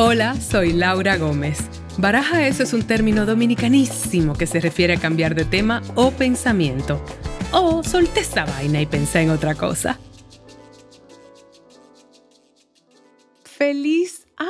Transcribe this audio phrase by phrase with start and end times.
[0.00, 1.58] Hola, soy Laura Gómez.
[1.98, 7.04] Baraja eso es un término dominicanísimo que se refiere a cambiar de tema o pensamiento.
[7.50, 9.98] O solté esa vaina y pensé en otra cosa.
[13.42, 14.46] ¡Feliz año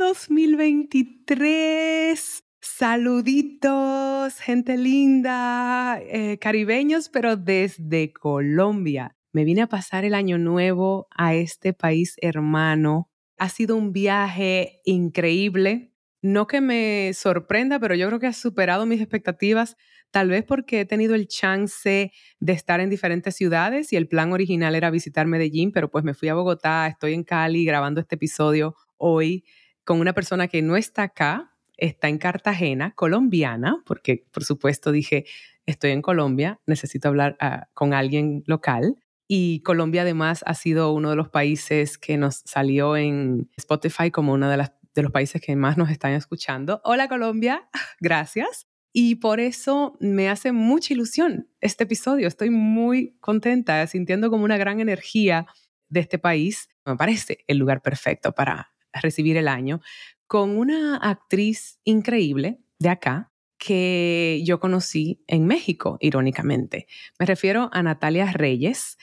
[0.00, 2.42] 2023!
[2.60, 9.14] Saluditos, gente linda, eh, caribeños, pero desde Colombia.
[9.32, 13.07] Me vine a pasar el año nuevo a este país hermano
[13.38, 15.92] ha sido un viaje increíble.
[16.20, 19.76] No que me sorprenda, pero yo creo que ha superado mis expectativas,
[20.10, 24.32] tal vez porque he tenido el chance de estar en diferentes ciudades y el plan
[24.32, 28.16] original era visitar Medellín, pero pues me fui a Bogotá, estoy en Cali grabando este
[28.16, 29.44] episodio hoy
[29.84, 35.24] con una persona que no está acá, está en Cartagena, colombiana, porque por supuesto dije,
[35.66, 38.96] estoy en Colombia, necesito hablar ah, con alguien local.
[39.30, 44.32] Y Colombia además ha sido uno de los países que nos salió en Spotify como
[44.32, 46.80] uno de, de los países que más nos están escuchando.
[46.82, 47.68] Hola Colombia,
[48.00, 48.66] gracias.
[48.90, 52.26] Y por eso me hace mucha ilusión este episodio.
[52.26, 55.46] Estoy muy contenta, sintiendo como una gran energía
[55.90, 56.70] de este país.
[56.86, 59.82] Me parece el lugar perfecto para recibir el año
[60.26, 63.27] con una actriz increíble de acá
[63.58, 66.86] que yo conocí en México, irónicamente.
[67.18, 68.96] Me refiero a Natalia Reyes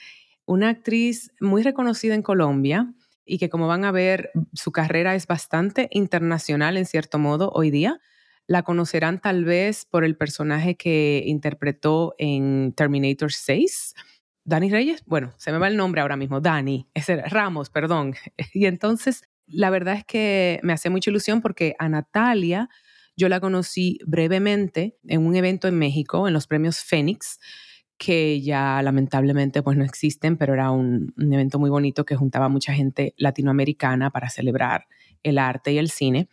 [0.46, 2.92] una actriz muy reconocida en Colombia
[3.24, 7.70] y que como van a ver, su carrera es bastante internacional en cierto modo hoy
[7.70, 8.00] día.
[8.46, 13.94] La conocerán tal vez por el personaje que interpretó en Terminator 6.
[14.44, 18.14] Dani Reyes, bueno, se me va el nombre ahora mismo, Dani, es Ramos, perdón.
[18.54, 22.68] Y entonces, la verdad es que me hace mucha ilusión porque a Natalia
[23.16, 27.38] yo la conocí brevemente en un evento en México, en los premios Fénix,
[27.98, 32.74] que ya lamentablemente pues no existen, pero era un, evento muy bonito que juntaba mucha
[32.74, 34.86] gente latinoamericana para celebrar
[35.22, 36.28] el arte y el cine.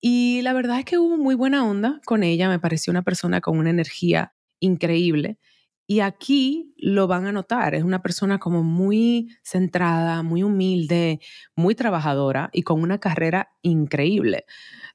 [0.00, 3.40] Y la verdad es que hubo muy buena onda con ella, me pareció una persona
[3.40, 5.38] con una energía increíble.
[5.86, 11.20] Y aquí lo van a notar, es una persona como muy centrada, muy humilde,
[11.56, 14.44] muy trabajadora y con una carrera increíble.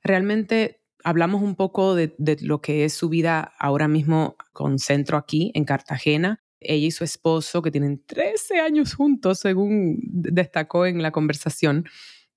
[0.02, 5.52] Realmente hablamos un poco de, lo que es su vida ahora mismo con centro aquí
[5.53, 6.44] en Cartagena.
[6.59, 11.86] Ella y su esposo, que tienen 13 años juntos, según destacó en la conversación,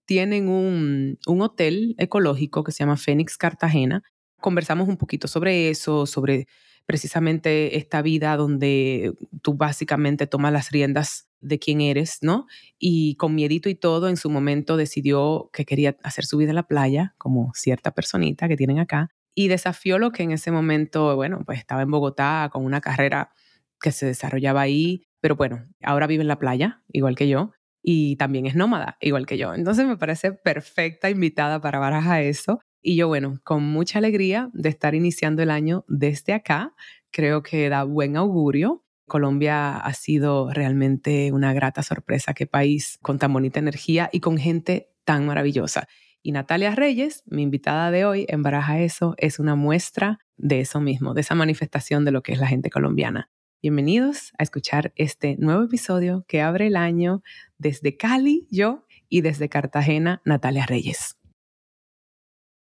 [0.05, 4.03] tienen un, un hotel ecológico que se llama Fénix Cartagena.
[4.41, 6.47] Conversamos un poquito sobre eso, sobre
[6.91, 9.13] precisamente esta vida donde
[9.43, 12.49] tú básicamente tomas las riendas de quién eres, ¿no?
[12.81, 16.57] Y con miedito y todo, en su momento decidió que quería hacer su vida en
[16.57, 21.15] la playa, como cierta personita que tienen acá, y desafió lo que en ese momento,
[21.15, 23.31] bueno, pues estaba en Bogotá con una carrera
[23.81, 27.53] que se desarrollaba ahí, pero bueno, ahora vive en la playa, igual que yo,
[27.85, 29.55] y también es nómada, igual que yo.
[29.55, 32.59] Entonces me parece perfecta invitada para Baraja eso.
[32.83, 36.75] Y yo, bueno, con mucha alegría de estar iniciando el año desde acá,
[37.11, 42.33] creo que da buen augurio Colombia ha sido realmente una grata sorpresa.
[42.33, 45.87] Qué país con tan bonita energía y con gente tan maravillosa.
[46.23, 50.81] Y Natalia Reyes, mi invitada de hoy en Baraja Eso, es una muestra de eso
[50.81, 53.31] mismo, de esa manifestación de lo que es la gente colombiana.
[53.61, 57.23] Bienvenidos a escuchar este nuevo episodio que abre el año
[57.59, 61.20] desde Cali, yo, y desde Cartagena, Natalia Reyes.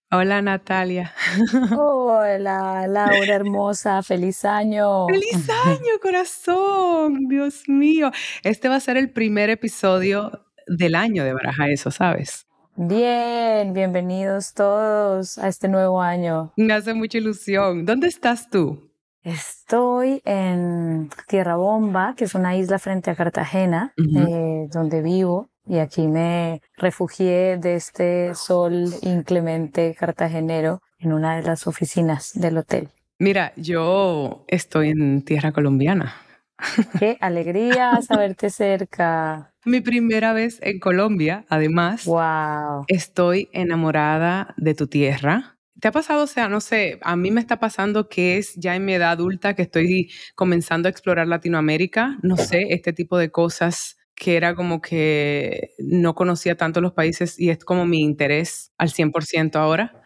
[0.10, 1.14] Hola Natalia.
[1.78, 5.06] Hola Laura hermosa, feliz año.
[5.08, 7.28] Feliz año, corazón.
[7.28, 8.12] Dios mío.
[8.46, 12.48] Este va a ser el primer episodio del año de Baraja Eso, ¿sabes?
[12.78, 16.54] Bien, bienvenidos todos a este nuevo año.
[16.56, 17.86] Me hace mucha ilusión.
[17.86, 18.90] ¿Dónde estás tú?
[19.24, 25.80] Estoy en Tierra Bomba, que es una isla frente a Cartagena, eh, donde vivo y
[25.80, 32.90] aquí me refugié de este sol inclemente cartagenero en una de las oficinas del hotel.
[33.20, 36.16] Mira, yo estoy en tierra colombiana.
[37.00, 39.54] Qué alegría saberte cerca.
[39.66, 42.06] Mi primera vez en Colombia, además.
[42.06, 42.86] Wow.
[42.88, 45.58] Estoy enamorada de tu tierra.
[45.80, 48.76] ¿Te ha pasado, o sea, no sé, a mí me está pasando que es ya
[48.76, 53.30] en mi edad adulta que estoy comenzando a explorar Latinoamérica, no sé, este tipo de
[53.30, 58.74] cosas que era como que no conocía tanto los países y es como mi interés
[58.78, 60.02] al 100% ahora.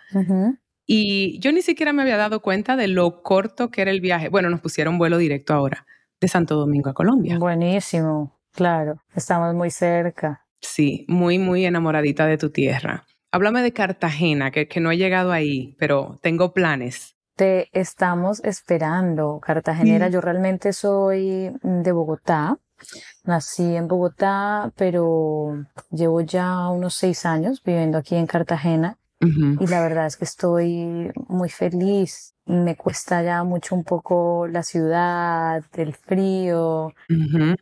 [0.85, 4.27] Y yo ni siquiera me había dado cuenta de lo corto que era el viaje.
[4.27, 5.85] Bueno, nos pusieron vuelo directo ahora
[6.19, 7.39] de Santo Domingo a Colombia.
[7.39, 10.45] Buenísimo, claro, estamos muy cerca.
[10.59, 13.05] Sí, muy, muy enamoradita de tu tierra.
[13.31, 17.15] Háblame de Cartagena, que, que no he llegado ahí, pero tengo planes.
[17.37, 20.09] Te estamos esperando, Cartagenera.
[20.09, 22.59] Yo realmente soy de Bogotá,
[23.23, 29.81] nací en Bogotá, pero llevo ya unos seis años viviendo aquí en Cartagena y la
[29.81, 32.30] verdad es que estoy muy feliz.
[32.45, 36.91] Me cuesta ya mucho un poco la ciudad, el frío.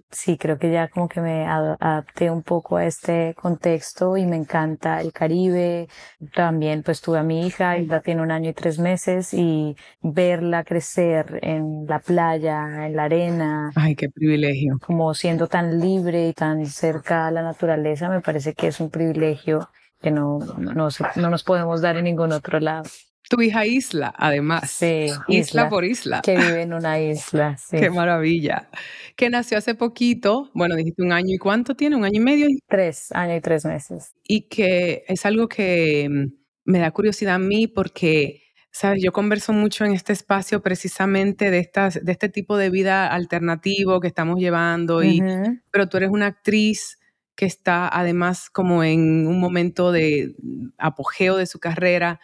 [0.09, 4.37] Sí, creo que ya como que me adapté un poco a este contexto y me
[4.37, 5.89] encanta el Caribe.
[6.33, 10.63] También pues tuve a mi hija, ya tiene un año y tres meses y verla
[10.63, 13.71] crecer en la playa, en la arena.
[13.75, 14.77] Ay, qué privilegio.
[14.85, 18.89] Como siendo tan libre y tan cerca a la naturaleza, me parece que es un
[18.89, 19.69] privilegio
[20.01, 22.89] que no, no, no nos podemos dar en ningún otro lado.
[23.29, 24.71] Tu hija Isla, además.
[24.71, 26.21] Sí, isla, por isla.
[26.23, 27.77] Que vive en una isla, sí.
[27.77, 28.69] Qué maravilla.
[29.15, 32.47] Que nació hace poquito, bueno, dijiste un año y cuánto tiene, un año y medio.
[32.67, 34.15] Tres, año y tres meses.
[34.27, 38.41] Y que es algo que mm, me da curiosidad a mí porque,
[38.71, 43.13] sabes, yo converso mucho en este espacio precisamente de, estas, de este tipo de vida
[43.13, 45.21] alternativo que estamos llevando, y,
[45.69, 46.97] pero tú eres una actriz
[47.35, 50.35] que está además como en un momento de
[50.79, 52.19] apogeo de su carrera.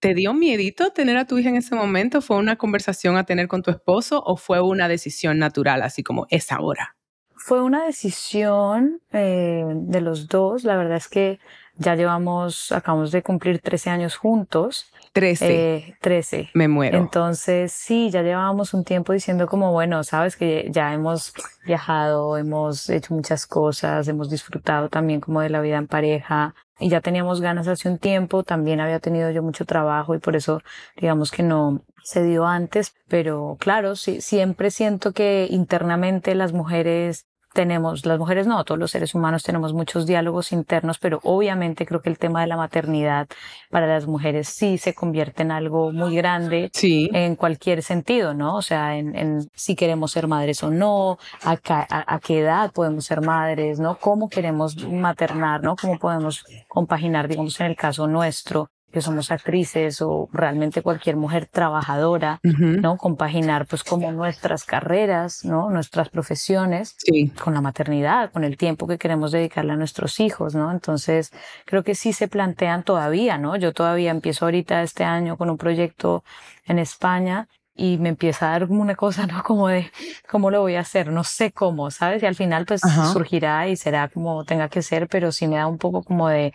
[0.00, 2.20] ¿Te dio miedito tener a tu hija en ese momento?
[2.20, 6.28] ¿Fue una conversación a tener con tu esposo o fue una decisión natural, así como
[6.30, 6.96] es ahora?
[7.34, 10.62] Fue una decisión eh, de los dos.
[10.62, 11.40] La verdad es que
[11.78, 14.86] ya llevamos, acabamos de cumplir 13 años juntos.
[15.12, 15.76] 13.
[15.76, 16.50] Eh, 13.
[16.54, 16.98] Me muero.
[16.98, 21.32] Entonces, sí, ya llevábamos un tiempo diciendo como, bueno, sabes que ya hemos
[21.64, 26.88] viajado, hemos hecho muchas cosas, hemos disfrutado también como de la vida en pareja y
[26.88, 30.62] ya teníamos ganas hace un tiempo, también había tenido yo mucho trabajo y por eso
[30.96, 37.26] digamos que no se dio antes, pero claro, sí, siempre siento que internamente las mujeres
[37.58, 42.00] tenemos, las mujeres no, todos los seres humanos tenemos muchos diálogos internos, pero obviamente creo
[42.00, 43.26] que el tema de la maternidad
[43.68, 47.10] para las mujeres sí se convierte en algo muy grande sí.
[47.12, 48.54] en cualquier sentido, ¿no?
[48.54, 52.70] O sea, en, en si queremos ser madres o no, a, a, a, qué edad
[52.70, 53.98] podemos ser madres, ¿no?
[53.98, 55.74] Cómo queremos maternar, ¿no?
[55.74, 61.46] Cómo podemos compaginar, digamos, en el caso nuestro, que somos actrices o realmente cualquier mujer
[61.46, 62.96] trabajadora, ¿no?
[62.96, 65.68] Compaginar pues como nuestras carreras, ¿no?
[65.68, 66.96] Nuestras profesiones
[67.42, 70.72] con la maternidad, con el tiempo que queremos dedicarle a nuestros hijos, ¿no?
[70.72, 71.32] Entonces,
[71.66, 73.56] creo que sí se plantean todavía, ¿no?
[73.56, 76.24] Yo todavía empiezo ahorita este año con un proyecto
[76.64, 79.42] en España y me empieza a dar como una cosa, ¿no?
[79.42, 79.90] Como de,
[80.28, 81.12] ¿cómo lo voy a hacer?
[81.12, 82.22] No sé cómo, ¿sabes?
[82.22, 82.80] Y al final pues
[83.12, 86.54] surgirá y será como tenga que ser, pero sí me da un poco como de,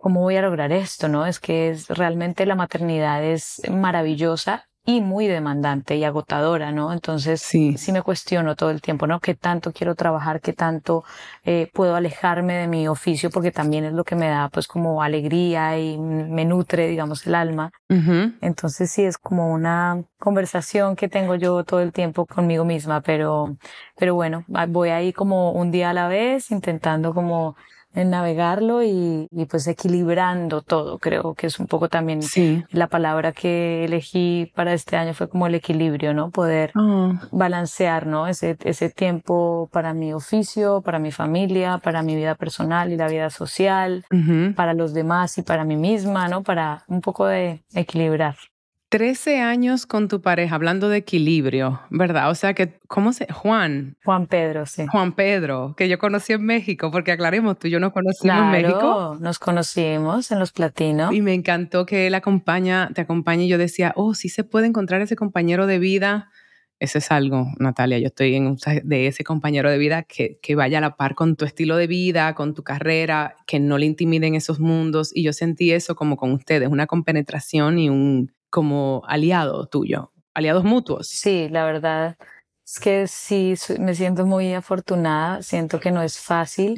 [0.00, 1.08] ¿cómo voy a lograr esto?
[1.08, 1.26] ¿No?
[1.26, 6.92] Es que es, realmente la maternidad es maravillosa y muy demandante y agotadora, ¿no?
[6.92, 7.76] Entonces sí.
[7.76, 9.20] sí me cuestiono todo el tiempo, ¿no?
[9.20, 10.40] ¿Qué tanto quiero trabajar?
[10.40, 11.04] ¿Qué tanto
[11.44, 13.30] eh, puedo alejarme de mi oficio?
[13.30, 17.34] Porque también es lo que me da pues como alegría y me nutre, digamos, el
[17.34, 17.70] alma.
[18.40, 23.56] Entonces sí es como una conversación que tengo yo todo el tiempo conmigo misma, pero,
[23.96, 27.56] pero bueno, voy ahí como un día a la vez intentando como
[27.94, 30.98] en navegarlo y, y, pues equilibrando todo.
[30.98, 32.20] Creo que es un poco también
[32.70, 36.30] la palabra que elegí para este año fue como el equilibrio, ¿no?
[36.30, 37.20] Poder ah.
[37.32, 38.26] balancear, ¿no?
[38.26, 43.08] Ese, ese tiempo para mi oficio, para mi familia, para mi vida personal y la
[43.08, 44.04] vida social,
[44.54, 46.42] para los demás y para mí misma, ¿no?
[46.42, 48.36] Para un poco de equilibrar.
[48.90, 52.28] 13 años con tu pareja, hablando de equilibrio, ¿verdad?
[52.28, 53.32] O sea que, ¿cómo se?
[53.32, 53.96] Juan.
[54.04, 54.84] Juan Pedro, sí.
[54.88, 58.50] Juan Pedro, que yo conocí en México, porque aclaremos, tú y yo nos conocimos en
[58.50, 59.16] México.
[59.20, 61.14] Nos conocimos en Los Platinos.
[61.14, 64.66] Y me encantó que él acompaña, te acompaña y yo decía, oh, sí se puede
[64.66, 66.28] encontrar ese compañero de vida.
[66.80, 70.78] Eso es algo, Natalia, yo estoy en de ese compañero de vida que, que vaya
[70.78, 74.34] a la par con tu estilo de vida, con tu carrera, que no le intimiden
[74.34, 75.12] esos mundos.
[75.14, 80.64] Y yo sentí eso como con ustedes, una compenetración y un como aliado tuyo, aliados
[80.64, 81.08] mutuos.
[81.08, 82.16] Sí, la verdad
[82.64, 86.74] es que sí, me siento muy afortunada, siento que no es fácil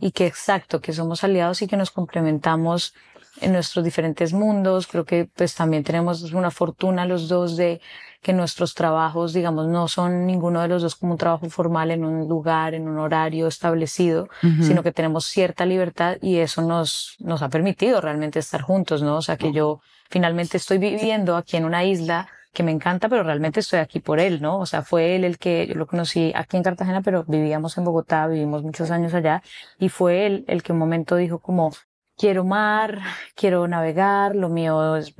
[0.00, 2.94] y que exacto, que somos aliados y que nos complementamos
[3.40, 4.88] en nuestros diferentes mundos.
[4.88, 7.80] Creo que pues también tenemos una fortuna los dos de
[8.22, 12.04] que nuestros trabajos, digamos, no son ninguno de los dos como un trabajo formal en
[12.04, 14.28] un lugar, en un horario establecido,
[14.60, 19.18] sino que tenemos cierta libertad y eso nos, nos ha permitido realmente estar juntos, ¿no?
[19.18, 23.22] O sea, que yo finalmente estoy viviendo aquí en una isla que me encanta, pero
[23.22, 24.58] realmente estoy aquí por él, ¿no?
[24.58, 27.84] O sea, fue él el que yo lo conocí aquí en Cartagena, pero vivíamos en
[27.84, 29.42] Bogotá, vivimos muchos años allá,
[29.78, 31.72] y fue él el que un momento dijo como,
[32.16, 33.00] quiero mar,
[33.34, 35.14] quiero navegar, lo mío es,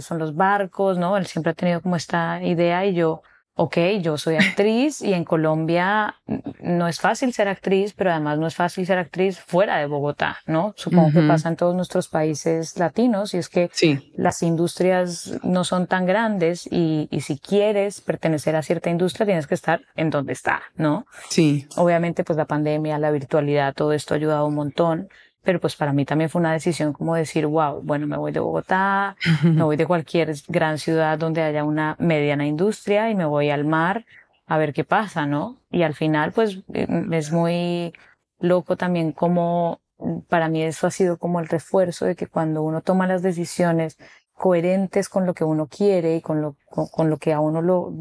[0.00, 1.16] son los barcos, ¿no?
[1.16, 3.22] Él siempre ha tenido como esta idea y yo
[3.56, 6.16] ok, yo soy actriz y en Colombia
[6.60, 10.38] no es fácil ser actriz, pero además no es fácil ser actriz fuera de Bogotá,
[10.46, 10.74] ¿no?
[10.76, 13.70] Supongo que pasa en todos nuestros países latinos y es que
[14.14, 19.46] las industrias no son tan grandes y, y, si quieres pertenecer a cierta industria tienes
[19.46, 21.06] que estar en donde está, ¿no?
[21.30, 21.66] Sí.
[21.76, 25.08] Obviamente pues la pandemia, la virtualidad, todo esto ha ayudado un montón
[25.46, 28.40] pero pues para mí también fue una decisión como decir, wow, bueno, me voy de
[28.40, 33.50] Bogotá, me voy de cualquier gran ciudad donde haya una mediana industria y me voy
[33.50, 34.04] al mar
[34.48, 35.56] a ver qué pasa, ¿no?
[35.70, 37.94] Y al final, pues em, es muy
[38.40, 39.80] loco también como
[40.28, 43.98] para mí eso ha sido como el refuerzo de que cuando uno toma las decisiones
[44.34, 47.92] coherentes con lo que uno quiere y con lo, con, lo que a uno lo,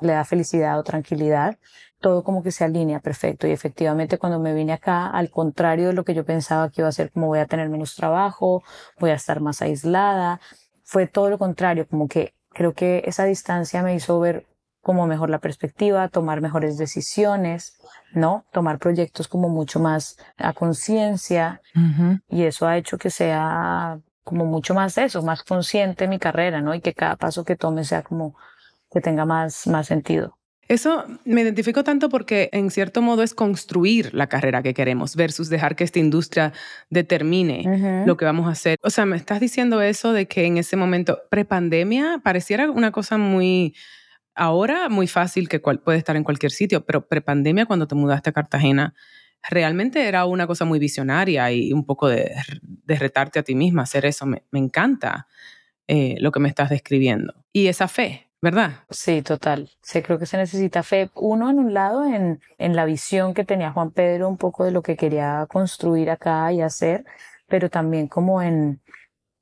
[0.00, 1.58] le da felicidad o tranquilidad,
[2.00, 3.46] todo como que se alinea perfecto.
[3.46, 6.88] Y efectivamente cuando me vine acá, al contrario de lo que yo pensaba que iba
[6.88, 8.62] a ser, como voy a tener menos trabajo,
[8.98, 10.40] voy a estar más aislada,
[10.84, 14.46] fue todo lo contrario, como que creo que esa distancia me hizo ver
[14.80, 17.78] como mejor la perspectiva, tomar mejores decisiones,
[18.14, 18.46] ¿no?
[18.52, 21.60] Tomar proyectos como mucho más a conciencia
[22.28, 26.74] y eso ha hecho que sea como mucho más eso, más consciente mi carrera, ¿no?
[26.74, 28.34] Y que cada paso que tome sea como
[28.90, 30.37] que tenga más, más sentido.
[30.68, 35.48] Eso me identifico tanto porque en cierto modo es construir la carrera que queremos versus
[35.48, 36.52] dejar que esta industria
[36.90, 38.78] determine lo que vamos a hacer.
[38.82, 43.16] O sea, me estás diciendo eso de que en ese momento prepandemia pareciera una cosa
[43.16, 43.74] muy
[44.34, 48.32] ahora muy fácil que puede estar en cualquier sitio, pero prepandemia cuando te mudaste a
[48.34, 48.94] Cartagena
[49.48, 52.34] realmente era una cosa muy visionaria y un poco de,
[52.86, 54.26] retarte a ti misma hacer eso.
[54.26, 55.26] Me, encanta
[55.86, 57.34] eh, lo que me estás describiendo.
[57.52, 58.84] Y esa fe, ¿verdad?
[58.90, 59.70] Sí, total.
[59.82, 61.10] Sí, creo que se necesita fe.
[61.14, 64.70] Uno, en un lado, en, en la visión que tenía Juan Pedro, un poco de
[64.70, 67.04] lo que quería construir acá y hacer,
[67.48, 68.80] pero también como en,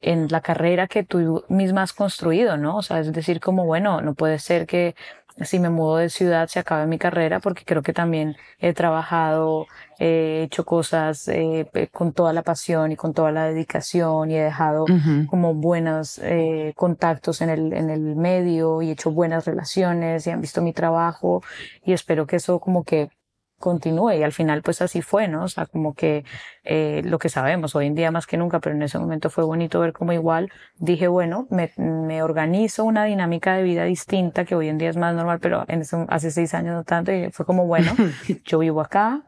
[0.00, 2.78] en la carrera que tú misma has construido, ¿no?
[2.78, 4.94] O sea, es decir, como, bueno, no puede ser que
[5.42, 9.66] si me mudo de ciudad se acabe mi carrera porque creo que también he trabajado,
[9.98, 14.42] he hecho cosas eh, con toda la pasión y con toda la dedicación y he
[14.42, 14.86] dejado
[15.28, 20.30] como buenos eh, contactos en el, en el medio y he hecho buenas relaciones y
[20.30, 21.42] han visto mi trabajo
[21.84, 23.10] y espero que eso como que
[23.58, 25.44] continúe y al final pues así fue, ¿no?
[25.44, 26.24] O sea, como que
[26.66, 29.44] eh, lo que sabemos hoy en día más que nunca, pero en ese momento fue
[29.44, 34.54] bonito ver como igual dije, bueno, me, me organizo una dinámica de vida distinta que
[34.54, 37.46] hoy en día es más normal, pero en hace seis años no tanto y fue
[37.46, 37.92] como, bueno,
[38.44, 39.22] yo vivo acá,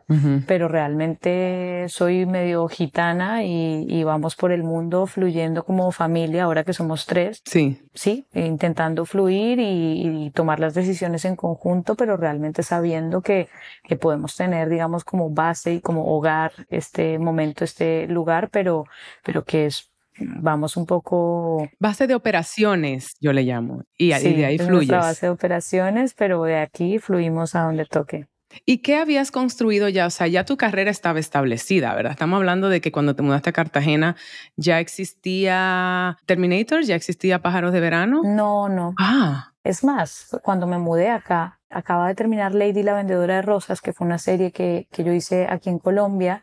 [0.47, 6.65] pero realmente soy medio gitana y, y, vamos por el mundo fluyendo como familia ahora
[6.65, 7.43] que somos tres.
[7.45, 7.81] Sí.
[7.95, 13.49] Sí, intentando fluir y, y tomar las decisiones en conjunto, pero realmente sabiendo que,
[13.85, 18.85] que podemos tener, digamos, como base y como hogar este momento, este lugar, pero,
[19.23, 21.69] pero que es vamos un poco...
[21.79, 24.91] Base de operaciones, yo le llamo, y, de ahí fluyes.
[24.91, 28.27] base de operaciones, pero de aquí fluimos a donde toque.
[28.65, 30.07] ¿Y qué habías construido ya?
[30.07, 32.13] O sea, ya tu carrera estaba establecida, ¿verdad?
[32.13, 34.17] Estamos hablando de que cuando te mudaste a Cartagena
[34.57, 38.23] ya existía Terminator, ya existía Pájaros de Verano.
[38.25, 38.95] No, no.
[38.99, 39.53] Ah.
[39.65, 43.93] Es más, cuando me mudé acá, acaba de terminar Lady la Vendedora de Rosas, que
[43.93, 46.43] fue una serie que, que yo hice aquí en Colombia,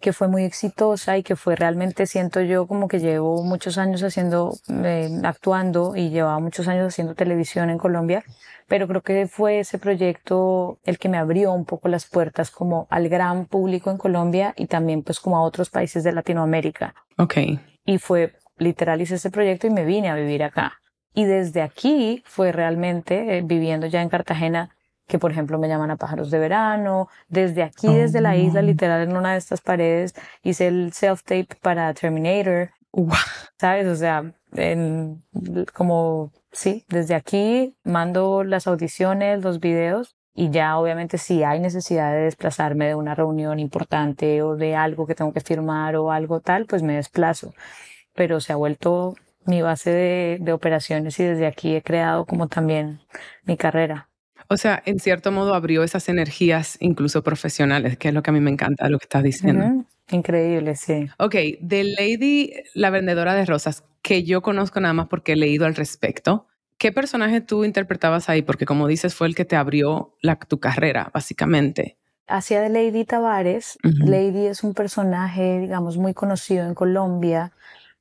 [0.00, 4.02] que fue muy exitosa y que fue realmente, siento yo, como que llevo muchos años
[4.02, 8.22] haciendo, eh, actuando y llevaba muchos años haciendo televisión en Colombia,
[8.68, 12.86] pero creo que fue ese proyecto el que me abrió un poco las puertas como
[12.90, 16.94] al gran público en Colombia y también pues como a otros países de Latinoamérica.
[17.18, 17.36] Ok.
[17.84, 20.81] Y fue, literal, hice ese proyecto y me vine a vivir acá.
[21.14, 24.70] Y desde aquí fue realmente, eh, viviendo ya en Cartagena,
[25.06, 27.08] que por ejemplo me llaman a pájaros de verano.
[27.28, 28.64] Desde aquí, desde la isla, oh.
[28.64, 32.70] literal, en una de estas paredes, hice el self-tape para Terminator.
[33.58, 33.86] ¿Sabes?
[33.86, 35.22] O sea, en,
[35.74, 40.16] como, sí, desde aquí mando las audiciones, los videos.
[40.34, 45.06] Y ya obviamente si hay necesidad de desplazarme de una reunión importante o de algo
[45.06, 47.52] que tengo que firmar o algo tal, pues me desplazo.
[48.14, 49.14] Pero se ha vuelto
[49.46, 53.00] mi base de, operaciones y desde aquí he creado como también
[53.44, 54.08] mi carrera.
[54.48, 58.32] O sea, en cierto modo abrió esas energías incluso profesionales, que es lo que a
[58.32, 59.84] mí me encanta lo que estás diciendo.
[60.10, 61.08] Increíble, sí.
[61.18, 65.64] Ok, de Lady, la vendedora de rosas, que yo conozco nada más porque he leído
[65.64, 66.46] al respecto,
[66.76, 68.42] ¿qué personaje tú interpretabas ahí?
[68.42, 71.96] Porque como dices, fue el que te abrió la, tu carrera, básicamente.
[72.26, 73.78] Hacía de Lady Tavares.
[73.82, 77.52] Lady es un personaje, digamos, muy conocido en Colombia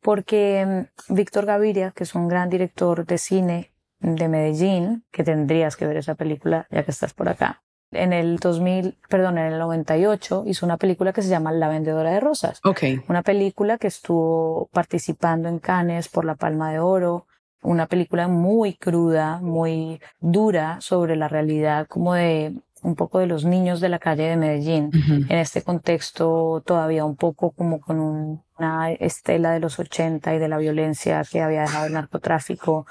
[0.02, 5.76] porque mm, Víctor Gaviria, que es un gran director de cine de Medellín, que tendrías
[5.76, 7.62] que ver esa película ya que estás por acá.
[7.92, 12.12] En el 2000, perdón, en el 98 hizo una película que se llama La vendedora
[12.12, 12.62] de rosas.
[12.64, 13.02] Okay.
[13.10, 17.28] Una película que estuvo participando en Cannes por la Palma de Oro,
[17.62, 23.46] una película muy cruda, muy dura sobre la realidad como de un poco de los
[23.46, 24.92] niños de la calle de Medellín,
[25.30, 28.00] en este contexto todavía un poco como con
[28.58, 32.86] una estela de los 80 y de la violencia que había dejado el narcotráfico,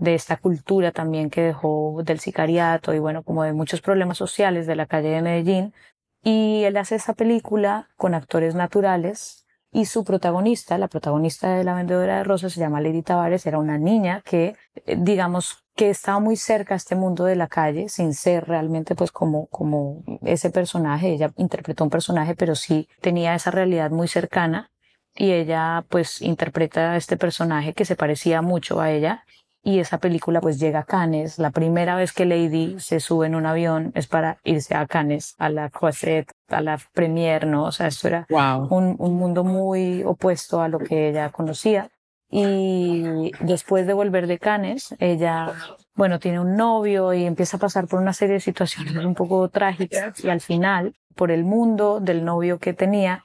[0.00, 4.66] de esta cultura también que dejó del sicariato y bueno, como de muchos problemas sociales
[4.66, 5.74] de la calle de Medellín.
[6.22, 11.74] Y él hace esa película con actores naturales y su protagonista, la protagonista de La
[11.74, 16.20] Vendedora de Rosas, se llama Lady Tavares, era una niña que, eh, digamos, que estaba
[16.20, 20.50] muy cerca a este mundo de la calle, sin ser realmente pues como, como ese
[20.50, 21.08] personaje.
[21.08, 24.70] Ella interpretó un personaje, pero sí tenía esa realidad muy cercana
[25.16, 29.24] y ella pues interpreta a este personaje que se parecía mucho a ella
[29.62, 31.38] y esa película pues llega a Cannes.
[31.38, 35.34] La primera vez que Lady se sube en un avión es para irse a Cannes,
[35.38, 37.64] a la Croisette, a la Premiere, ¿no?
[37.64, 41.88] O sea, esto era un, un, mundo muy opuesto a lo que ella conocía.
[42.30, 45.52] Y después de volver de Cannes, ella,
[45.94, 49.48] bueno, tiene un novio y empieza a pasar por una serie de situaciones un poco
[49.48, 53.24] trágicas y al final, por el mundo del novio que tenía,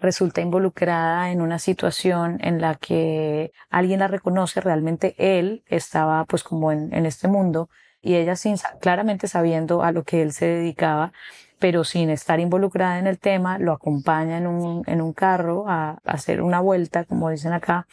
[0.00, 6.42] resulta involucrada en una situación en la que alguien la reconoce, realmente él estaba pues
[6.42, 7.68] como en, en este mundo
[8.02, 11.12] y ella sin, claramente sabiendo a lo que él se dedicaba,
[11.60, 15.98] pero sin estar involucrada en el tema, lo acompaña en un, en un carro a,
[16.04, 17.86] hacer una vuelta, como dicen acá,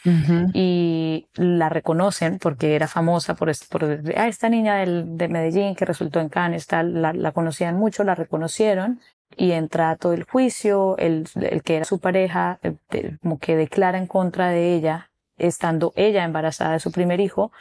[0.54, 3.84] y la reconocen porque era famosa por, por
[4.16, 8.06] ah, esta niña del, de Medellín que resultó en Cannes, tal, la, la conocían mucho,
[8.06, 9.02] la reconocieron
[9.36, 13.98] y entra todo el juicio, el, el que era su pareja, eh, como que declara
[13.98, 17.52] en contra de ella, estando ella embarazada de su primer hijo,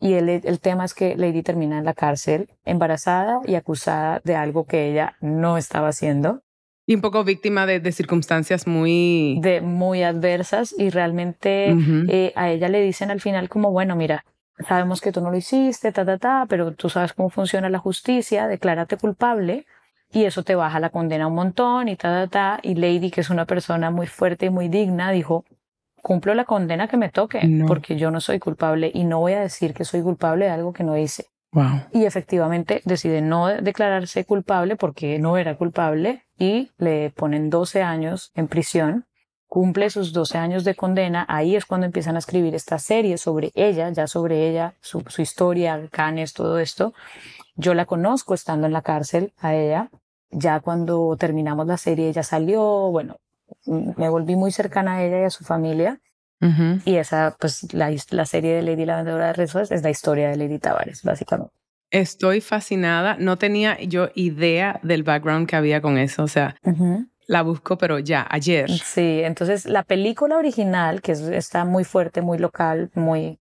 [0.00, 4.34] y el, el tema es que Lady termina en la cárcel, embarazada y acusada de
[4.34, 6.42] algo que ella no estaba haciendo.
[6.86, 9.38] Y un poco víctima de, de circunstancias muy...
[9.42, 11.76] De muy adversas y realmente
[12.08, 14.24] eh, a ella le dicen al final como, bueno, mira,
[14.66, 17.78] sabemos que tú no lo hiciste, ta, ta, ta, pero tú sabes cómo funciona la
[17.78, 19.66] justicia, declárate culpable
[20.10, 22.60] y eso te baja la condena un montón y ta, ta, ta.
[22.62, 25.44] Y Lady, que es una persona muy fuerte y muy digna, dijo,
[26.02, 29.40] cumplo la condena que me toque, porque yo no soy culpable y no voy a
[29.40, 31.26] decir que soy culpable de algo que no hice.
[31.52, 31.82] Wow.
[31.92, 38.30] Y efectivamente decide no declararse culpable porque no era culpable y le ponen 12 años
[38.34, 39.06] en prisión.
[39.48, 41.26] Cumple sus 12 años de condena.
[41.28, 45.22] Ahí es cuando empiezan a escribir esta serie sobre ella, ya sobre ella, su, su
[45.22, 46.94] historia, canes, todo esto.
[47.56, 49.90] Yo la conozco estando en la cárcel a ella.
[50.30, 53.16] Ya cuando terminamos la serie, ella salió, bueno,
[53.66, 56.00] me volví muy cercana a ella y a su familia.
[56.86, 60.30] Y esa, pues, la, la, serie de Lady la Vendedora de Rezos es la historia
[60.30, 61.52] de Lady Tavares, básicamente.
[61.90, 63.16] Estoy fascinada.
[63.18, 66.22] No tenía yo idea del background que había con eso.
[66.22, 66.56] O sea,
[67.26, 68.70] la busco, pero ya, ayer.
[68.70, 73.39] Sí, entonces la película original, que está muy fuerte, muy local, muy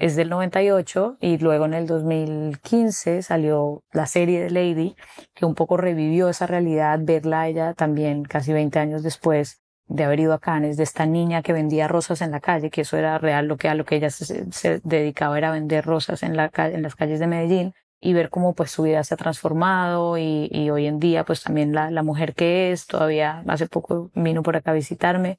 [0.00, 4.96] es del 98 y luego en el 2015 salió la serie de Lady,
[5.34, 10.20] que un poco revivió esa realidad, verla ella también casi 20 años después de haber
[10.20, 13.18] ido a Cannes, de esta niña que vendía rosas en la calle, que eso era
[13.18, 16.82] real, lo que a lo que ella se, dedicaba era vender rosas en, la, en
[16.82, 20.70] las calles de Medellín y ver cómo pues su vida se ha transformado y, y
[20.70, 24.56] hoy en día pues también la, la, mujer que es, todavía hace poco vino por
[24.56, 25.38] acá a visitarme,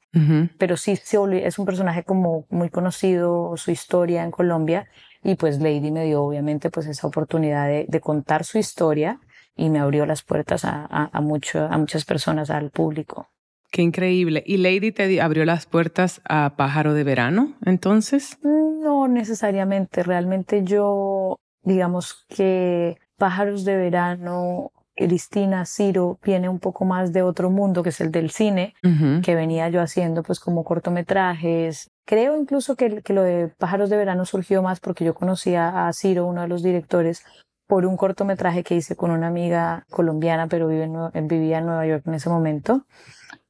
[0.57, 4.87] pero sí es un personaje como muy conocido, su historia en Colombia
[5.21, 9.19] y pues Lady me dio obviamente pues esa oportunidad de, de contar su historia
[9.57, 13.27] y me abrió las puertas a, a, a, mucho, a muchas personas, al público.
[13.71, 14.41] Qué increíble.
[14.45, 18.37] ¿Y Lady te abrió las puertas a Pájaro de Verano entonces?
[18.43, 20.03] No necesariamente.
[20.03, 27.49] Realmente yo digamos que Pájaros de Verano, Cristina, Ciro, viene un poco más de otro
[27.49, 28.75] mundo, que es el del cine,
[29.23, 31.89] que venía yo haciendo pues como cortometrajes.
[32.05, 35.93] Creo incluso que, que, lo de Pájaros de Verano surgió más porque yo conocía a
[35.93, 37.23] Ciro, uno de los directores,
[37.67, 41.87] por un cortometraje que hice con una amiga colombiana, pero vive en, vivía en Nueva
[41.87, 42.85] York en ese momento.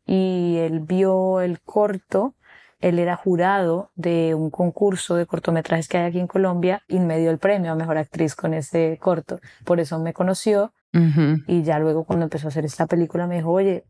[0.06, 2.36] Y él vio el corto
[2.84, 7.17] él era jurado de un concurso de cortometrajes que hay aquí en Colombia y me
[7.17, 9.39] dio el premio a Mejor Actriz con ese corto.
[9.63, 10.74] Por eso me conoció
[11.48, 13.86] y ya luego cuando empezó a hacer esta película me dijo, oye,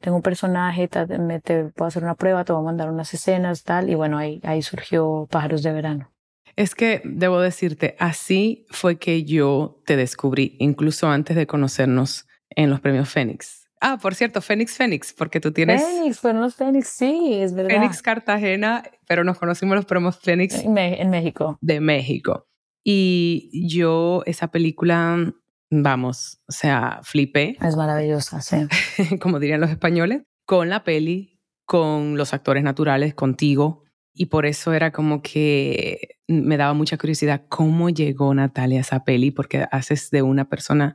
[0.00, 3.12] tengo un personaje, te, me, te puedo hacer una prueba, te voy a mandar unas
[3.12, 3.90] escenas, tal.
[3.90, 6.12] Y bueno, ahí, ahí surgió Pájaros de Verano.
[6.54, 12.70] Es que debo decirte, así fue que yo te descubrí, incluso antes de conocernos en
[12.70, 13.65] los premios Fénix.
[13.80, 15.84] Ah, por cierto, Fénix Fénix, porque tú tienes...
[15.84, 17.70] Fénix, fueron los Fénix, sí, es verdad.
[17.70, 20.54] Fénix Cartagena, pero nos conocimos los promos Fénix...
[20.64, 21.58] En, en México.
[21.60, 22.46] De México.
[22.82, 25.32] Y yo, esa película,
[25.70, 27.56] vamos, o sea, flipé.
[27.60, 28.56] Es maravillosa, sí.
[29.20, 33.82] como dirían los españoles, con la peli, con los actores naturales, contigo.
[34.14, 39.04] y por eso era como que me daba mucha curiosidad cómo llegó Natalia a esa
[39.04, 40.94] peli, porque haces de una persona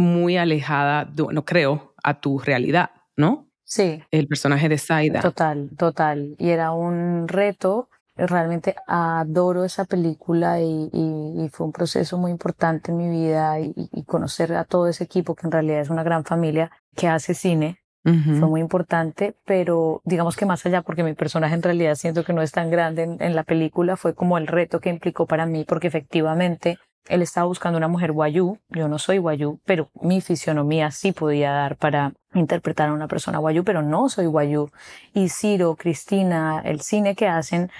[0.00, 3.48] muy alejada, no creo, a tu realidad, ¿no?
[3.64, 4.02] Sí.
[4.10, 5.20] El personaje de Saida.
[5.20, 6.34] Total, total.
[6.38, 7.90] Y era un reto.
[8.16, 14.54] Realmente adoro esa película y, fue un proceso muy importante en mi vida y, conocer
[14.54, 17.78] a todo ese equipo que en realidad es una gran familia que hace cine.
[18.02, 22.32] Fue muy importante, pero digamos que más allá, porque mi personaje en realidad siento que
[22.32, 25.44] no es tan grande en, en la película, fue como el reto que implicó para
[25.44, 30.20] mí, porque efectivamente él estaba buscando una mujer guayú, yo no soy guayú, pero mi
[30.20, 34.70] fisionomía sí podía dar para interpretar a una persona guayú, pero no soy guayú.
[35.12, 37.70] Y Ciro, Cristina, el cine que hacen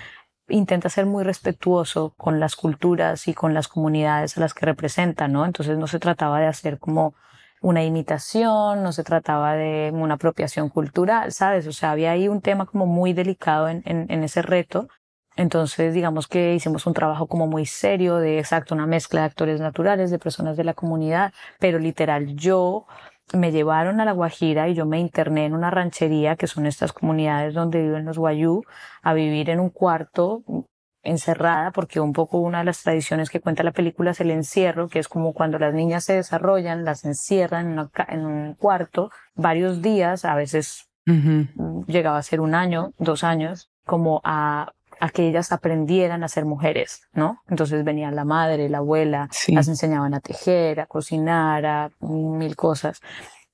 [0.49, 5.33] intenta ser muy respetuoso con las culturas y con las comunidades a las que representan,
[5.33, 5.45] ¿no?
[5.45, 7.15] Entonces no se trataba de hacer como
[7.63, 11.67] una imitación, no se trataba de una apropiación cultural, ¿sabes?
[11.67, 14.89] O sea, había ahí un tema como muy delicado en, en ese reto
[15.37, 19.61] entonces, digamos que hicimos un trabajo como muy serio de exacto una mezcla de actores
[19.61, 22.87] naturales, de personas de la comunidad, pero literal yo
[23.33, 26.93] me llevaron a La Guajira y yo me interné en una ranchería, que son estas
[26.93, 28.63] comunidades donde viven los guayú,
[29.03, 30.43] a vivir en un cuarto
[31.03, 34.89] encerrada, porque un poco una de las tradiciones que cuenta la película es el encierro,
[34.89, 40.25] que es como cuando las niñas se desarrollan, las encierran en, un cuarto varios días,
[40.25, 40.89] a veces
[41.87, 46.45] llegaba a ser un año, dos años, como a a que ellas aprendieran a ser
[46.45, 47.43] mujeres, ¿no?
[47.49, 53.01] Entonces venía la madre, la abuela, las enseñaban a tejer, a cocinar, a mil cosas.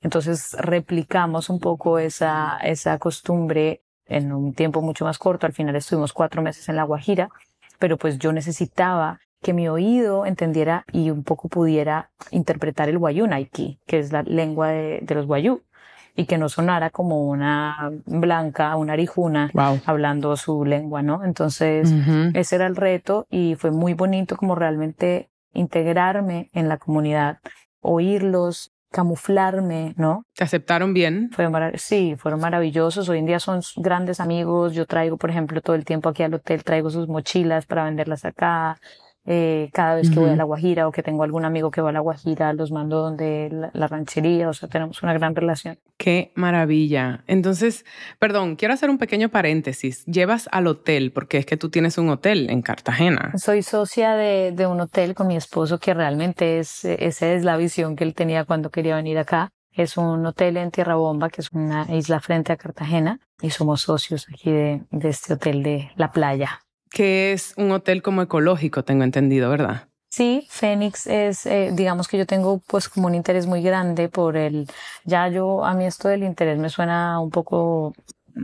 [0.01, 5.47] Entonces replicamos un poco esa, esa costumbre en un tiempo mucho más corto.
[5.47, 7.31] Al final estuvimos cuatro meses en La Guajira,
[7.79, 13.27] pero pues yo necesitaba que mi oído entendiera y un poco pudiera interpretar el guayú
[13.29, 15.63] naiki, que es la lengua de, de los guayú
[16.17, 19.51] y que no sonara como una blanca, una arijuna
[19.85, 21.25] hablando su lengua, ¿no?
[21.25, 21.93] Entonces,
[22.35, 27.39] ese era el reto y fue muy bonito como realmente integrarme en la comunidad,
[27.81, 30.25] oírlos, camuflarme, ¿no?
[30.35, 31.29] ¿Te aceptaron bien?
[31.33, 33.09] Fue sí, fueron maravillosos.
[33.11, 34.75] Hoy en día son grandes amigos.
[34.75, 38.25] Yo traigo, por ejemplo, todo el tiempo aquí al hotel, traigo sus mochilas para venderlas
[38.25, 38.79] acá.
[39.27, 41.91] Eh, cada vez que voy a La Guajira o que tengo algún amigo que va
[41.91, 45.79] a La Guajira, los mando donde la, ranchería, o sea, tenemos una gran relación.
[45.97, 47.25] Qué maravilla.
[47.27, 47.85] Entonces,
[48.21, 50.05] perdón, quiero hacer un pequeño paréntesis.
[50.07, 53.33] Llevas al hotel, porque es que tú tienes un hotel en Cartagena.
[53.37, 57.57] Soy socia de, de un hotel con mi esposo que realmente es, esa es la
[57.57, 59.51] visión que él tenía cuando quería venir acá.
[59.73, 63.83] Es un hotel en Tierra Bomba, que es una isla frente a Cartagena, y somos
[63.83, 68.85] socios aquí de, de este hotel de la playa que es un hotel como ecológico,
[68.85, 69.89] tengo entendido, ¿verdad?
[70.09, 74.37] Sí, Fénix es, eh, digamos que yo tengo pues como un interés muy grande por
[74.37, 74.67] el,
[75.05, 77.93] ya yo, a mí esto del interés me suena un poco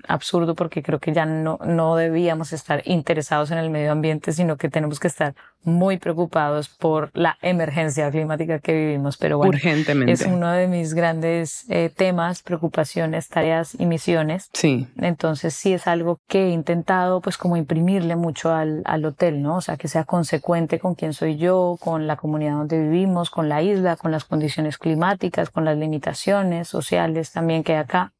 [0.09, 4.57] absurdo porque creo que ya no, no debíamos estar interesados en el medio ambiente, sino
[4.57, 9.17] que tenemos que estar muy preocupados por la emergencia climática que vivimos.
[9.17, 10.13] Pero bueno, Urgentemente.
[10.13, 14.51] es uno de mis grandes eh, temas, preocupaciones, tareas y misiones.
[14.53, 14.89] Sí.
[14.97, 19.57] Entonces sí es algo que he intentado pues como imprimirle mucho al, al hotel, ¿no?
[19.57, 23.49] O sea, que sea consecuente con quién soy yo, con la comunidad donde vivimos, con
[23.49, 28.13] la isla, con las condiciones climáticas, con las limitaciones sociales también que hay acá.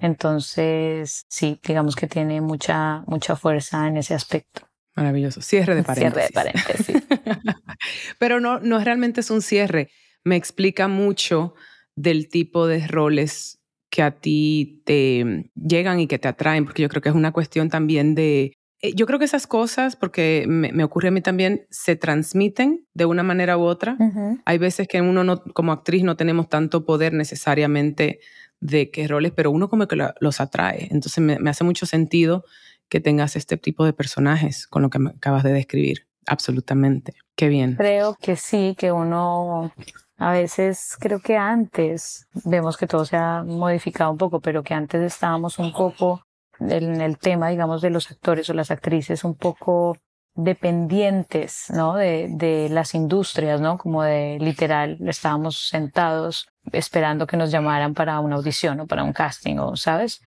[0.00, 4.62] Entonces, sí, digamos que tiene mucha, mucha fuerza en ese aspecto.
[4.96, 5.42] Maravilloso.
[5.42, 6.30] Cierre de paréntesis.
[6.32, 7.02] Cierre de paréntesis.
[8.18, 9.90] Pero no, no realmente es un cierre.
[10.24, 11.54] Me explica mucho
[11.94, 16.88] del tipo de roles que a ti te llegan y que te atraen, porque yo
[16.88, 18.54] creo que es una cuestión también de...
[18.82, 23.04] Eh, yo creo que esas cosas, porque me, ocurre a mí también, se transmiten de
[23.04, 23.96] una manera u otra.
[24.44, 28.20] Hay veces que uno no, como actriz no tenemos tanto poder necesariamente
[28.60, 30.88] de qué roles, pero uno como que los atrae.
[30.90, 32.44] Entonces me, me hace mucho sentido
[32.88, 36.06] que tengas este tipo de personajes con lo que me acabas de describir.
[36.26, 37.14] Absolutamente.
[37.36, 37.76] Qué bien.
[37.76, 39.72] Creo que sí, que uno
[40.18, 44.74] a veces creo que antes vemos que todo se ha modificado un poco, pero que
[44.74, 46.22] antes estábamos un poco
[46.58, 49.96] en el tema, digamos, de los actores o las actrices un poco
[50.34, 51.94] dependientes, ¿no?
[51.94, 53.78] De, de las industrias, ¿no?
[53.78, 59.12] Como de literal, estábamos sentados esperando que nos llamaran para una audición o para un
[59.12, 60.22] casting, o sabes.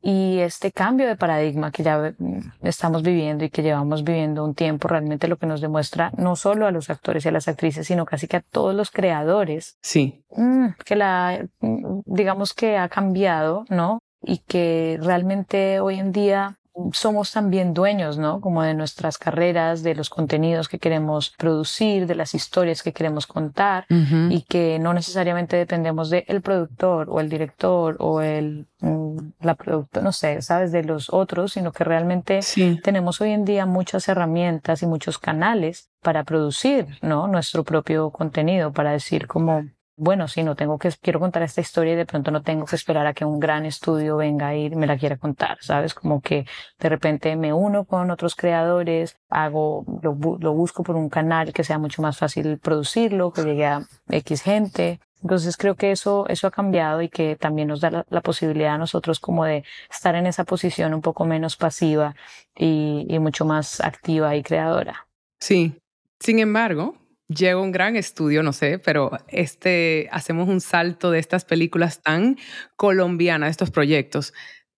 [0.00, 2.14] Y este cambio de paradigma que ya
[2.62, 6.66] estamos viviendo y que llevamos viviendo un tiempo, realmente lo que nos demuestra no solo
[6.66, 9.78] a los actores y a las actrices, sino casi que a todos los creadores.
[9.82, 10.24] Sí.
[10.36, 13.98] Mm, que la, mm, digamos que ha cambiado, ¿no?
[14.22, 16.58] Y que realmente hoy en día
[16.92, 18.40] somos también dueños, ¿no?
[18.40, 23.26] Como de nuestras carreras, de los contenidos que queremos producir, de las historias que queremos
[23.26, 29.54] contar y que no necesariamente dependemos del productor o el director o el mm, la
[29.54, 32.40] productora, no sé, sabes, de los otros, sino que realmente
[32.82, 37.28] tenemos hoy en día muchas herramientas y muchos canales para producir, ¿no?
[37.28, 39.64] Nuestro propio contenido, para decir como
[39.96, 42.76] bueno, si no tengo que, quiero contar esta historia y de pronto no tengo que
[42.76, 45.94] esperar a que un gran estudio venga y me la quiera contar, ¿sabes?
[45.94, 46.46] Como que
[46.78, 51.78] de repente me uno con otros creadores, hago, lo, busco por un canal que sea
[51.78, 55.00] mucho más fácil producirlo, que llegue a X gente.
[55.22, 58.78] Entonces creo que eso, eso ha cambiado y que también nos da la, posibilidad a
[58.78, 62.16] nosotros como de estar en esa posición un poco menos pasiva
[62.56, 65.06] y mucho más activa y creadora.
[65.38, 65.78] Sí.
[66.18, 66.94] Sin embargo,
[67.34, 72.36] llega un gran estudio, no sé, pero este, hacemos un salto de estas películas tan
[72.76, 74.32] colombianas, estos proyectos,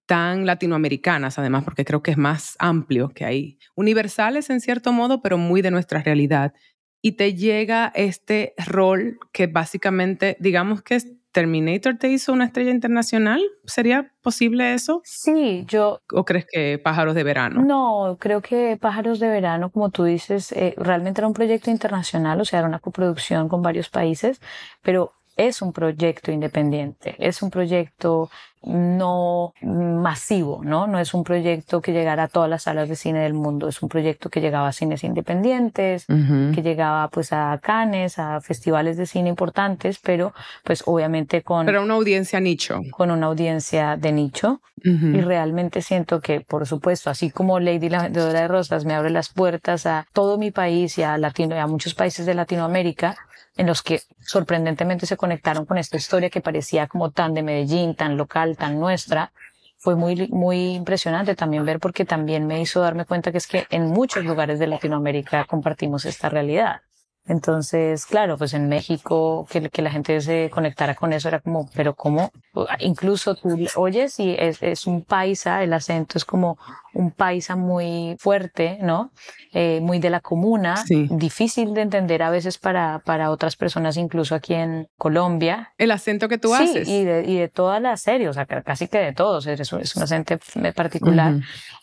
[0.07, 5.23] tan latinoamericanas además, porque creo que es más amplio que hay, universales en cierto modo,
[5.23, 6.53] pero muy de nuestra realidad.
[7.01, 12.71] Y te llega este rol que básicamente, digamos que es Terminator te hizo una estrella
[12.71, 13.43] internacional?
[13.65, 15.03] ¿Sería posible eso?
[15.05, 16.01] Sí, yo...
[16.13, 17.63] ¿O crees que Pájaros de Verano?
[17.63, 22.41] No, creo que Pájaros de Verano, como tú dices, eh, realmente era un proyecto internacional,
[22.41, 24.41] o sea, era una coproducción con varios países,
[24.81, 28.31] pero es un proyecto independiente, es un proyecto
[28.67, 30.87] no masivo, ¿no?
[30.87, 33.83] No es un proyecto que llegara a todas las salas de cine del mundo, es
[33.83, 39.07] un proyecto que llegaba a cines independientes, que llegaba pues a Cannes, a festivales de
[39.07, 41.67] cine importantes, pero pues obviamente con...
[41.67, 42.81] Pero una audiencia nicho.
[42.91, 44.61] Con una audiencia de nicho.
[44.83, 49.09] Y realmente siento que, por supuesto, así como Lady la Vendedora de Rosas me abre
[49.09, 53.17] las puertas a todo mi país y a, Latino, y a muchos países de Latinoamérica,
[53.57, 57.95] en los que sorprendentemente se conectaron con esta historia que parecía como tan de Medellín,
[57.95, 59.33] tan local, tan nuestra.
[59.79, 63.67] Fue muy, muy impresionante también ver porque también me hizo darme cuenta que es que
[63.71, 66.81] en muchos lugares de Latinoamérica compartimos esta realidad.
[67.27, 71.69] Entonces, claro, pues en México que, que la gente se conectara con eso era como,
[71.75, 72.31] pero ¿cómo?
[72.79, 76.59] Incluso tú oyes y es, es un paisa, el acento es como
[76.95, 79.11] un paisa muy fuerte, ¿no?
[79.53, 84.35] Eh, muy de la comuna, difícil de entender a veces para, para otras personas, incluso
[84.35, 85.73] aquí en Colombia.
[85.79, 86.87] El acento que tú haces.
[86.87, 89.61] Sí, y de, y de toda la serie, o sea, casi que de todos, es,
[89.61, 90.39] es un acento
[90.75, 91.35] particular.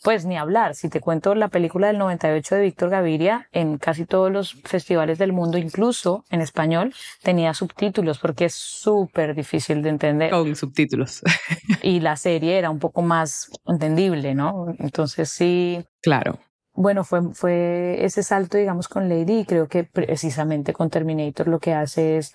[0.03, 4.05] Pues ni hablar, si te cuento la película del 98 de Víctor Gaviria, en casi
[4.05, 9.89] todos los festivales del mundo, incluso en español, tenía subtítulos porque es súper difícil de
[9.89, 10.31] entender.
[10.31, 11.21] Con subtítulos.
[11.83, 14.73] y la serie era un poco más entendible, ¿no?
[14.79, 15.85] Entonces sí.
[16.01, 16.39] Claro.
[16.73, 21.59] Bueno, fue, fue ese salto, digamos, con Lady y creo que precisamente con Terminator lo
[21.59, 22.33] que hace es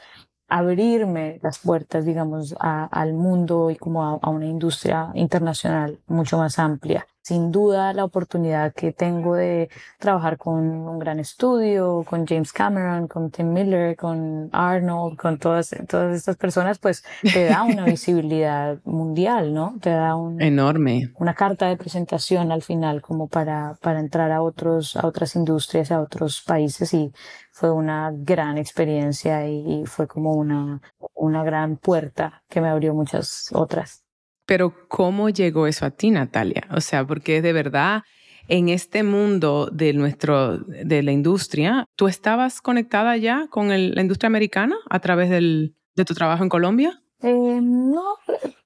[0.49, 7.07] abrirme las puertas, digamos, al mundo y como a, una industria internacional mucho más amplia.
[7.27, 13.09] Sin duda, la oportunidad que tengo de trabajar con un gran estudio, con James Cameron,
[13.09, 18.79] con Tim Miller, con Arnold, con todas, todas estas personas, pues te da una visibilidad
[18.85, 19.77] mundial, ¿no?
[19.81, 24.41] Te da un, enorme una carta de presentación al final como para, para entrar a
[24.41, 27.13] otros, a otras industrias, a otros países y
[27.51, 30.81] fue una gran experiencia y, fue como una,
[31.13, 34.06] una gran puerta que me abrió muchas otras.
[34.47, 36.67] Pero ¿cómo llegó eso a ti, Natalia?
[36.75, 38.03] O sea, porque de verdad
[38.49, 44.29] en este mundo de nuestro de la industria, ¿tú estabas conectada ya con la industria
[44.29, 47.03] americana a través del, de tu trabajo en Colombia?
[47.23, 48.05] Eh, no,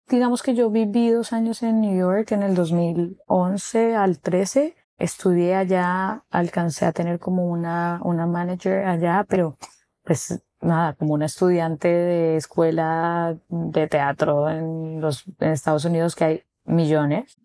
[0.08, 5.56] digamos que yo viví dos años en New York en el 2011 al 13 estudié
[5.56, 9.56] allá, alcancé a tener como una, una manager allá, pero
[10.04, 16.24] pues nada, como una estudiante de escuela de teatro en los en Estados Unidos que
[16.24, 17.36] hay millones.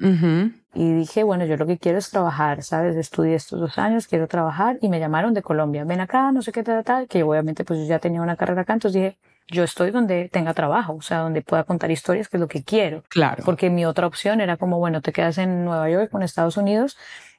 [0.74, 2.96] Y dije, bueno, yo lo que quiero es trabajar, ¿sabes?
[2.96, 6.52] Estudié estos dos años, quiero trabajar y me llamaron de Colombia, ven acá, no sé
[6.52, 9.64] qué tal, tal, que obviamente pues yo ya tenía una carrera acá, entonces dije, yo
[9.64, 13.04] estoy donde tenga trabajo, o sea, donde pueda contar historias, que es lo que quiero.
[13.10, 13.44] Claro.
[13.46, 16.98] Porque mi otra opción era como, bueno, te quedas en Nueva York, en Estados Unidos,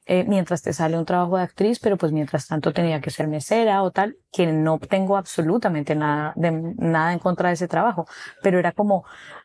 [0.09, 3.27] eh, mientras te sale un trabajo de actriz, pero pues mientras tanto tenía que ser
[3.27, 8.07] mesera o tal, que no tengo absolutamente nada, de, nada en contra de ese trabajo,
[8.41, 9.05] pero era como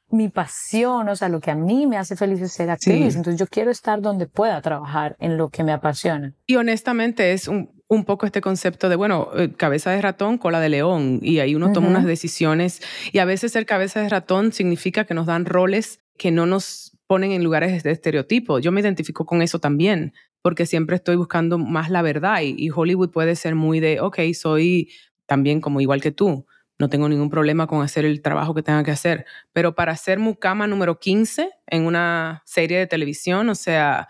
[0.10, 3.39] mi pasión, o sea, lo que a mí me hace feliz es ser actriz, entonces
[3.39, 6.36] yo quiero estar donde pueda trabajar en lo que me apasiona.
[6.45, 10.60] Y honestamente es un, un poco este concepto de, bueno, eh, cabeza de ratón, cola
[10.60, 14.52] de león, y ahí uno toma unas decisiones, y a veces ser cabeza de ratón
[14.52, 18.60] significa que nos dan roles que no nos ponen en lugares de estereotipo.
[18.60, 23.12] Yo me identifico con eso también porque siempre estoy buscando más la verdad y, Hollywood
[23.12, 24.90] puede ser muy de, ok, soy
[25.26, 26.46] también como igual que tú,
[26.80, 30.20] no tengo ningún problema con hacer el trabajo que tenga que hacer, pero para ser
[30.20, 34.08] mucama número 15 en una serie de televisión, o sea,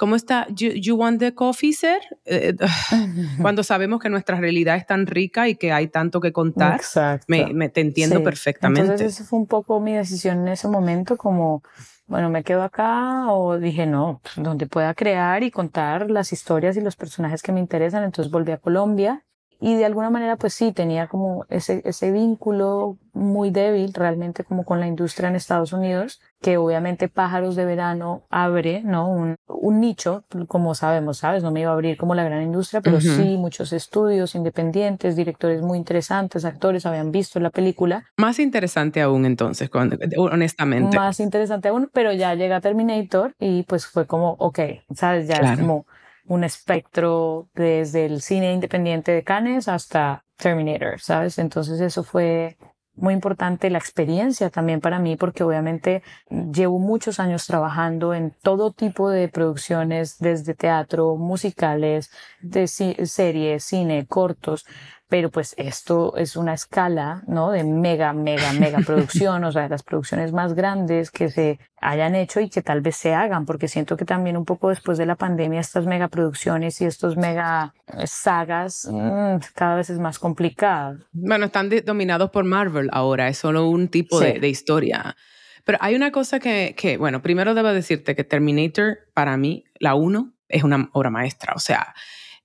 [0.00, 0.46] ¿cómo está?
[0.48, 2.00] You, want the coffee, sir?
[2.24, 2.54] Eh,
[3.42, 7.26] cuando sabemos que nuestra realidad es tan rica y que hay tanto que contar, Exacto.
[7.28, 8.80] Me, te entiendo perfectamente.
[8.80, 11.62] Entonces, esa fue un poco mi decisión en ese momento, como
[12.10, 16.76] bueno, me quedo acá o dije, no, pues, donde pueda crear y contar las historias
[16.76, 18.02] y los personajes que me interesan.
[18.02, 19.24] Entonces volví a Colombia
[19.60, 24.64] y de alguna manera pues sí, tenía como ese, ese vínculo muy débil realmente como
[24.64, 29.10] con la industria en Estados Unidos, que obviamente Pájaros de Verano abre, ¿no?
[29.10, 31.42] Un, un nicho, como sabemos, ¿sabes?
[31.42, 35.60] No me iba a abrir como la gran industria, pero sí muchos estudios independientes, directores
[35.60, 38.04] muy interesantes, actores habían visto la película.
[38.16, 39.70] Más interesante aún entonces,
[40.16, 40.96] honestamente.
[40.96, 44.60] Más interesante aún, pero ya llega Terminator y pues fue como, ok,
[44.94, 45.28] ¿sabes?
[45.28, 45.84] Ya es como
[46.30, 51.40] un espectro desde el cine independiente de Cannes hasta Terminator, ¿sabes?
[51.40, 52.56] Entonces eso fue
[52.94, 58.70] muy importante la experiencia también para mí porque obviamente llevo muchos años trabajando en todo
[58.70, 64.66] tipo de producciones desde teatro, musicales, de series, cine, cortos,
[65.10, 67.50] pero pues esto es una escala, ¿no?
[67.50, 72.14] De mega, mega, mega producción, o sea, de las producciones más grandes que se hayan
[72.14, 75.06] hecho y que tal vez se hagan, porque siento que también un poco después de
[75.06, 80.98] la pandemia estas mega producciones y estos mega sagas mm, cada vez es más complicado.
[81.10, 85.16] Bueno, están dominados por Marvel ahora, es solo un tipo de, de, historia.
[85.64, 89.96] Pero hay una cosa que, que, bueno, primero debo decirte que Terminator, para mí, la
[89.96, 91.94] 1, es una obra maestra, o sea,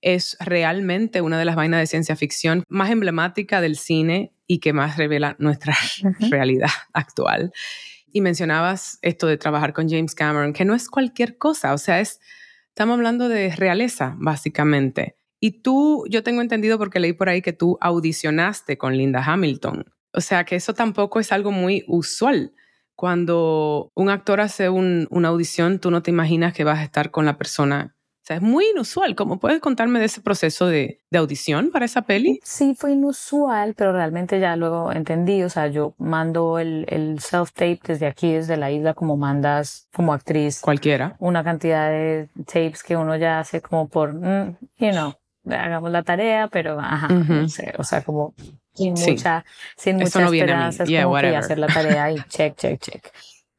[0.06, 4.72] es realmente una de las vainas de ciencia ficción más emblemática del cine y que
[4.72, 5.74] más revela nuestra
[6.30, 7.52] realidad actual.
[8.12, 11.98] Y mencionabas esto de trabajar con James Cameron, que no es cualquier cosa, o sea,
[11.98, 12.20] es,
[12.68, 15.16] estamos hablando de realeza, básicamente.
[15.40, 19.92] Y tú, yo tengo entendido porque leí por ahí que tú audicionaste con Linda Hamilton.
[20.12, 22.54] O sea, que eso tampoco es algo muy usual.
[22.94, 27.26] Cuando un actor hace una audición, tú no te imaginas que vas a estar con
[27.26, 27.95] la persona
[28.26, 29.14] o sea, es muy inusual.
[29.14, 32.40] ¿Cómo puedes contarme de ese proceso de, de, audición para esa peli?
[32.42, 35.44] Sí, fue inusual, pero realmente ya luego entendí.
[35.44, 40.12] O sea, yo mando el, el self-tape desde aquí, desde la isla, como mandas como
[40.12, 40.60] actriz.
[40.60, 41.14] Cualquiera.
[41.20, 45.14] Una cantidad de tapes que uno ya hace como por, mm, you know,
[45.48, 48.34] hagamos la tarea, pero ajá, no sé, o sea, como
[48.74, 49.44] sin mucha,
[49.76, 53.06] sin mucha no esperanza, es como que hacer la tarea y check, check, check.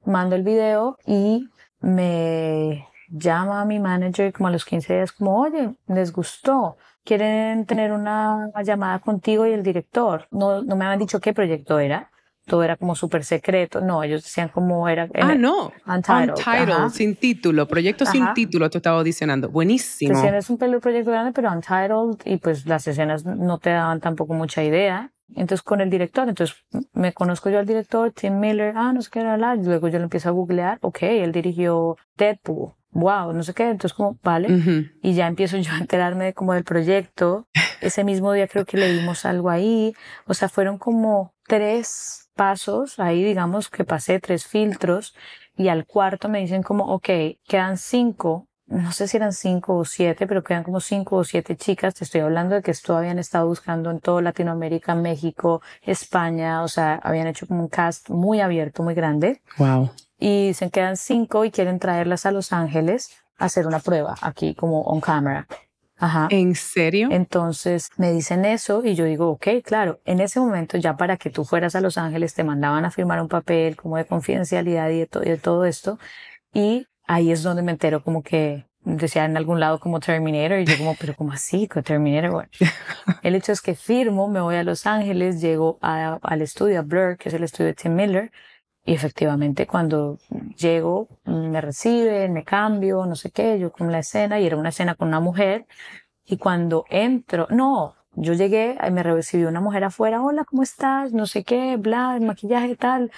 [0.04, 1.48] Mando el video y
[1.80, 7.66] me llama a mi manager como a los 15 días, como, oye, les gustó, quieren
[7.66, 10.28] tener una llamada contigo y el director.
[10.32, 12.12] No, no me habían dicho qué proyecto era.
[12.46, 13.82] Todo era como súper secreto.
[13.82, 15.10] No, ellos decían como era.
[15.16, 15.74] Ah, no.
[15.86, 16.90] Untitled.
[16.92, 17.68] sin título.
[17.68, 19.50] Proyecto sin título, te estaba audicionando.
[19.50, 20.18] Buenísimo.
[20.24, 22.22] es un proyecto grande, pero Untitled.
[22.24, 25.12] Y pues las escenas no te daban tampoco mucha idea.
[25.36, 26.56] Entonces con el director, entonces
[26.94, 29.98] me conozco yo al director, Tim Miller, ah, no sé qué era y luego yo
[30.00, 34.90] lo empiezo a googlear, ok, él dirigió Deadpool, wow, no sé qué, entonces como, vale,
[35.02, 37.48] y ya empiezo yo a enterarme de como del proyecto.
[37.82, 39.94] Ese mismo día creo que leímos algo ahí,
[40.26, 45.16] o sea, fueron como tres pasos ahí, digamos que pasé tres filtros.
[45.56, 47.10] Y al cuarto me dicen como, ok,
[47.48, 51.56] quedan cinco, no sé si eran cinco o siete, pero quedan como cinco o siete
[51.56, 51.96] chicas.
[51.96, 56.68] Te estoy hablando de que esto habían estado buscando en toda Latinoamérica, México, España, o
[56.68, 59.42] sea, habían hecho como un cast muy abierto, muy grande.
[59.58, 64.16] Wow y se quedan cinco y quieren traerlas a Los Ángeles a hacer una prueba
[64.22, 65.48] aquí como on camera.
[66.00, 66.28] Ajá.
[66.30, 67.10] ¿En serio?
[67.12, 71.32] Entonces me dicen eso y yo digo, ok, claro, en ese momento ya para que
[71.32, 75.00] tú fueras a Los Ángeles te mandaban a firmar un papel como de confidencialidad y
[75.00, 75.98] de, todo esto.
[76.54, 80.66] Y ahí es donde me entero como que decía en algún lado como Terminator y
[80.66, 81.68] yo como, pero como así?
[81.68, 82.32] con Terminator?
[82.32, 82.50] Bueno,
[83.24, 87.18] el hecho es que firmo, me voy a Los Ángeles, llego al estudio, a Blur,
[87.18, 88.32] que es el estudio de Tim Miller,
[88.88, 90.18] y efectivamente cuando
[90.58, 94.70] llego, me reciben, me cambio, no sé qué, yo con la escena, y era una
[94.70, 95.68] escena con una mujer.
[96.26, 101.12] Y cuando entro, no, yo llegué, me recibió una mujer afuera, hola, ¿cómo estás?
[101.12, 103.12] No sé qué, bla, el maquillaje tal.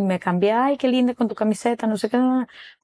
[0.00, 2.18] me cambié, ay, qué linda con tu camiseta, no sé qué,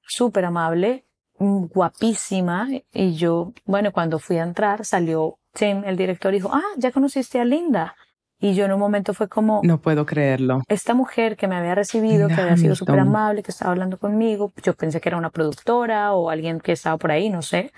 [0.05, 1.05] súper amable,
[1.39, 2.67] guapísima.
[2.93, 7.45] Y yo, bueno, cuando fui a entrar, salió el director, dijo, ah, ya conociste a
[7.45, 7.95] Linda.
[8.39, 9.59] Y yo en un momento fue como...
[9.63, 10.61] No puedo creerlo.
[10.69, 14.53] Esta mujer que me había recibido, que había sido súper amable, que estaba hablando conmigo,
[14.63, 17.71] yo pensé que era una productora o alguien que estaba por ahí, no sé.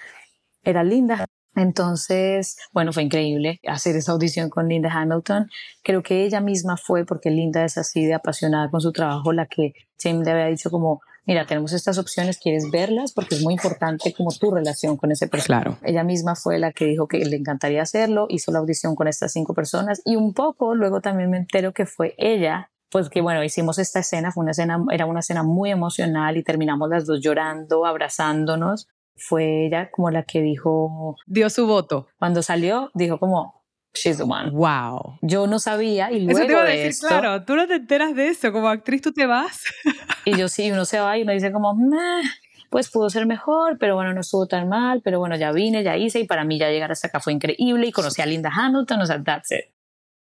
[0.63, 1.25] Era linda.
[1.55, 5.49] Entonces, bueno, fue increíble hacer esa audición con Linda Hamilton.
[5.83, 9.47] Creo que ella misma fue, porque Linda es así de apasionada con su trabajo, la
[9.47, 13.13] que Tim le había dicho como, mira, tenemos estas opciones, ¿quieres verlas?
[13.13, 15.63] Porque es muy importante como tu relación con ese personaje.
[15.63, 15.77] Claro.
[15.83, 19.31] Ella misma fue la que dijo que le encantaría hacerlo, hizo la audición con estas
[19.31, 23.41] cinco personas y un poco luego también me entero que fue ella pues que bueno,
[23.41, 27.21] hicimos esta escena, fue una escena, era una escena muy emocional y terminamos las dos
[27.21, 31.15] llorando, abrazándonos fue ella como la que dijo...
[31.25, 32.07] Dio su voto.
[32.17, 33.60] Cuando salió, dijo como,
[33.93, 34.49] she's the one.
[34.51, 35.17] Wow.
[35.21, 37.67] Yo no sabía y luego Eso te iba a de decir, esto- claro, tú no
[37.67, 39.63] te enteras de eso, como actriz tú te vas.
[40.25, 42.21] Y yo sí, uno se va y uno dice como, "Meh,
[42.69, 45.97] pues pudo ser mejor, pero bueno, no estuvo tan mal, pero bueno, ya vine, ya
[45.97, 49.01] hice y para mí ya llegar hasta acá fue increíble y conocí a Linda Hamilton,
[49.01, 49.65] o sea, that's it.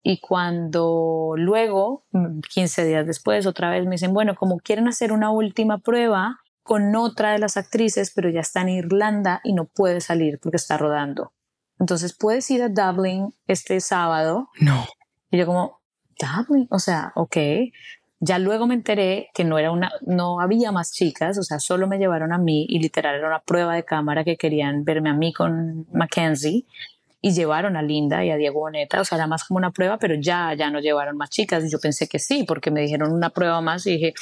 [0.05, 5.13] Y cuando luego, mm, 15 días después, otra vez me dicen, bueno, como quieren hacer
[5.13, 9.65] una última prueba con otra de las actrices, pero ya está en Irlanda y no
[9.67, 11.33] puede salir porque está rodando.
[11.81, 14.87] Entonces puedes ir a Dublin este sábado No.
[15.31, 15.81] y yo como,
[16.19, 17.37] Dublin, o sea, ok.
[18.21, 21.87] Ya luego me enteré que no era una, no había más chicas, o sea, solo
[21.87, 25.15] me llevaron a mí y literal era una prueba de cámara que querían verme a
[25.15, 26.65] mí con Mackenzie
[27.21, 29.99] y llevaron a Linda y a Diego Boneta, o sea, era más como una prueba,
[29.99, 33.13] pero ya, ya no llevaron más chicas y yo pensé que sí, porque me dijeron
[33.13, 34.15] una prueba más y dije,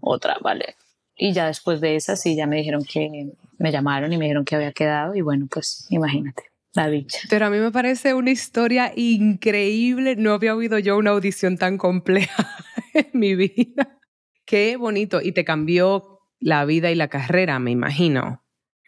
[0.00, 0.76] otra, vale.
[1.14, 4.46] Y ya después de esa sí, ya me dijeron que me llamaron y me dijeron
[4.46, 6.44] que había quedado y bueno, pues imagínate,
[6.74, 7.18] la dicha.
[7.28, 10.16] Pero a mí me parece una historia increíble.
[10.16, 12.48] No había oído yo una audición tan compleja
[12.94, 13.98] en mi vida.
[14.44, 15.20] Qué bonito.
[15.22, 18.44] Y te cambió la vida y la carrera, me imagino.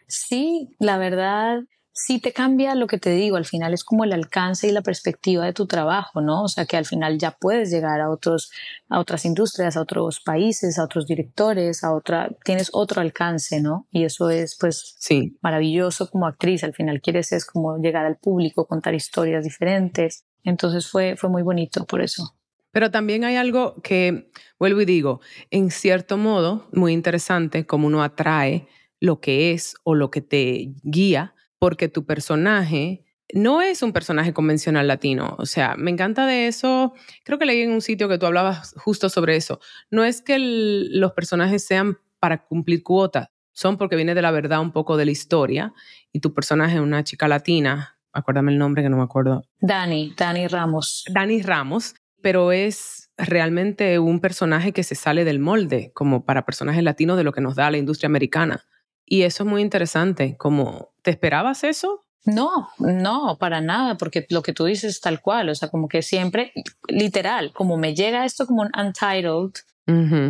[0.07, 1.63] Sí, la verdad,
[1.97, 4.81] sí te cambia lo que te digo, al final es como el alcance y la
[4.81, 6.43] perspectiva de tu trabajo, ¿no?
[6.43, 8.51] O sea, que al final ya puedes llegar a otros
[8.89, 13.87] a otras industrias, a otros países, a otros directores, a otra tienes otro alcance, ¿no?
[13.91, 15.37] Y eso es pues Sí.
[15.41, 20.25] maravilloso como actriz, al final quieres es como llegar al público, contar historias diferentes.
[20.43, 22.35] Entonces fue fue muy bonito por eso.
[22.71, 24.29] Pero también hay algo que,
[24.59, 28.67] vuelvo y digo, en cierto modo, muy interesante, como uno atrae
[28.99, 33.03] lo que es o lo que te guía, porque tu personaje
[33.33, 35.35] no es un personaje convencional latino.
[35.39, 36.93] O sea, me encanta de eso.
[37.23, 39.59] Creo que leí en un sitio que tú hablabas justo sobre eso.
[39.89, 44.31] No es que el- los personajes sean para cumplir cuotas, son porque viene de la
[44.31, 45.73] verdad un poco de la historia
[46.11, 50.13] y tu personaje es una chica latina, acuérdame el nombre que no me acuerdo, Dani,
[50.17, 51.03] Dani Ramos.
[51.11, 56.83] Dani Ramos, pero es realmente un personaje que se sale del molde, como para personajes
[56.83, 58.65] latinos de lo que nos da la industria americana.
[59.05, 62.01] Y eso es muy interesante, como, ¿te esperabas eso?
[62.25, 65.87] No, no, para nada, porque lo que tú dices es tal cual, o sea, como
[65.87, 66.51] que siempre,
[66.87, 69.51] literal, como me llega esto como un Untitled,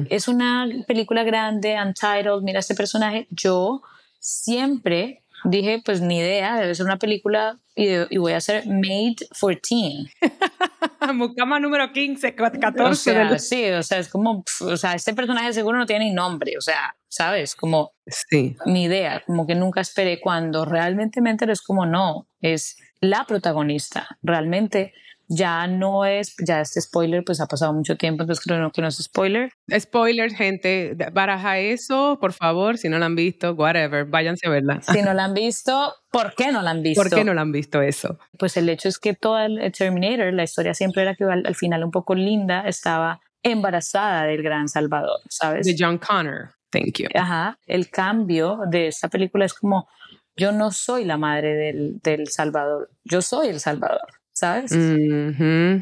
[0.09, 3.81] es una película grande, Untitled, mira este personaje, yo
[4.19, 8.65] siempre dije, pues ni idea, debe ser una película y, de- y voy a hacer
[8.67, 10.07] Made for Teen.
[11.13, 15.13] Mucama número 15, 14 O sea, del- sí, o sea, es como, o sea, este
[15.13, 17.55] personaje seguro no tiene ni nombre, o sea, ¿sabes?
[17.55, 22.27] Como Sí, ni idea, como que nunca esperé cuando realmente me enteré, es como no,
[22.41, 24.93] es la protagonista, realmente
[25.27, 28.87] ya no es, ya este spoiler pues ha pasado mucho tiempo, entonces creo que no
[28.87, 34.47] es spoiler, spoilers, gente, baraja eso, por favor, si no la han visto, whatever, váyanse
[34.47, 34.81] a verla.
[34.81, 37.01] si no la han visto, ¿por qué no la han visto?
[37.01, 38.19] ¿Por qué no la han visto eso?
[38.37, 41.45] Pues el hecho es que toda el el Terminator, la historia siempre era que al,
[41.45, 45.65] al final un poco linda, estaba embarazada del gran Salvador, ¿sabes?
[45.65, 47.07] De John Connor, thank you.
[47.13, 49.87] Ajá, el cambio de esta película es como,
[50.35, 54.71] yo no soy la madre del, del Salvador, yo soy el Salvador, ¿sabes?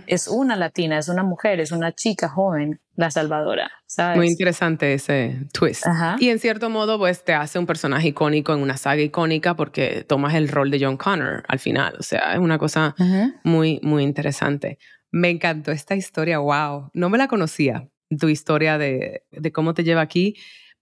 [0.05, 4.15] Es una latina, es una mujer, es una chica joven, la Salvadora, ¿sabes?
[4.17, 5.87] Muy interesante ese twist.
[5.87, 6.17] Ajá.
[6.19, 10.05] Y en cierto modo, pues te hace un personaje icónico en una saga icónica porque
[10.07, 11.95] tomas el rol de John Connor al final.
[11.99, 12.95] O sea, es una cosa
[13.43, 14.77] muy, muy interesante.
[15.11, 16.91] Me encantó esta historia, wow.
[16.93, 17.89] No me la conocía,
[18.19, 20.35] tu historia de, de cómo te lleva aquí,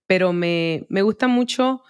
[0.08, 1.84] pero me, me gusta mucho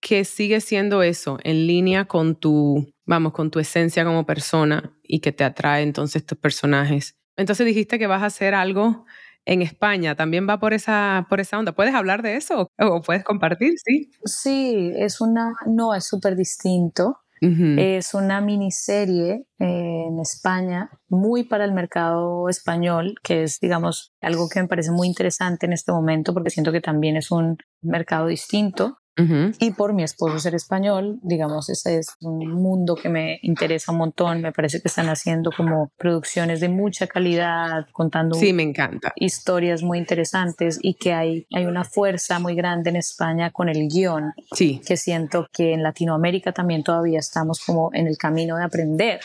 [0.00, 5.20] que sigue siendo eso, en línea con tu, vamos, con tu esencia como persona y
[5.20, 7.16] que te atrae entonces tus personajes.
[7.36, 9.06] Entonces dijiste que vas a hacer algo
[9.46, 11.72] en España, también va por esa, por esa onda.
[11.72, 13.74] ¿Puedes hablar de eso o puedes compartir?
[13.82, 14.10] Sí.
[14.24, 17.16] Sí, es una, no, es súper distinto.
[17.40, 24.48] Es una miniserie eh, en España, muy para el mercado español, que es, digamos, algo
[24.48, 28.26] que me parece muy interesante en este momento, porque siento que también es un mercado
[28.26, 28.98] distinto.
[29.18, 29.52] Ujú.
[29.58, 33.98] Y por mi esposo ser español, digamos, ese es un mundo que me interesa un
[33.98, 34.40] montón.
[34.42, 39.12] Me parece que están haciendo como producciones de mucha calidad, contando Sí, me encanta.
[39.16, 43.88] historias muy interesantes y que hay, hay una fuerza muy grande en España con el
[43.88, 44.80] guion Sí.
[44.86, 49.20] que siento que en Latinoamérica también todavía estamos como en el camino de aprender.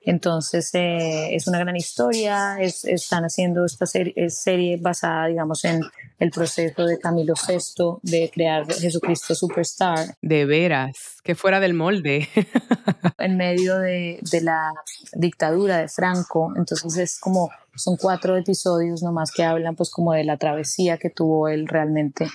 [0.00, 5.64] Entonces eh, es una gran historia, es- están haciendo esta serie, es serie basada, digamos,
[5.64, 5.80] en
[6.18, 12.28] el proceso de Camilo VI de crear Jesucristo Superstar De veras, que fuera del molde.
[13.18, 14.72] en medio de, de la
[15.14, 16.52] dictadura de Franco.
[16.56, 21.10] Entonces es como, son cuatro episodios nomás que hablan pues como de la travesía que
[21.10, 22.28] tuvo él realmente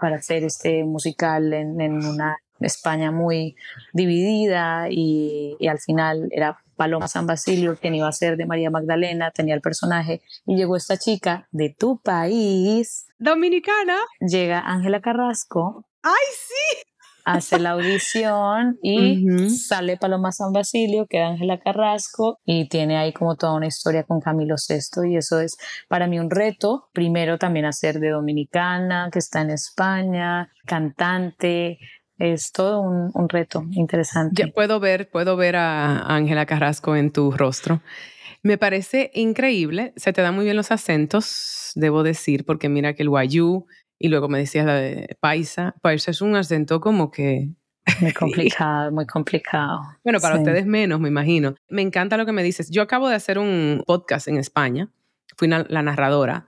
[0.00, 3.56] para hacer este musical en, en una España muy
[3.92, 8.70] dividida y, y al final era Paloma San Basilio, quien iba a ser de María
[8.70, 13.06] Magdalena, tenía el personaje, y llegó esta chica de tu país.
[13.18, 13.98] Dominicana.
[14.18, 15.84] Llega Ángela Carrasco.
[16.02, 16.90] ¡Ay, sí!
[17.24, 23.36] hace la audición y sale Paloma San Basilio, queda Ángela Carrasco y tiene ahí como
[23.36, 26.88] toda una historia con Camilo VI y eso es para mí un reto.
[26.92, 31.78] Primero también hacer de dominicana, que está en España, cantante,
[32.20, 34.42] es todo un, un, reto interesante.
[34.42, 37.80] Ya puedo ver, puedo ver a Ángela Carrasco en tu rostro.
[38.42, 43.02] Me parece increíble, se te dan muy bien los acentos, debo decir, porque mira que
[43.02, 43.66] el guayú
[43.98, 45.74] y luego me decías la de paisa.
[45.82, 47.50] Paisa es un acento como que...
[48.00, 49.80] Muy complicado, muy complicado.
[50.04, 51.54] Bueno, para ustedes menos, me imagino.
[51.68, 52.70] Me encanta lo que me dices.
[52.70, 54.88] Yo acabo de hacer un podcast en España,
[55.36, 56.46] fui la narradora,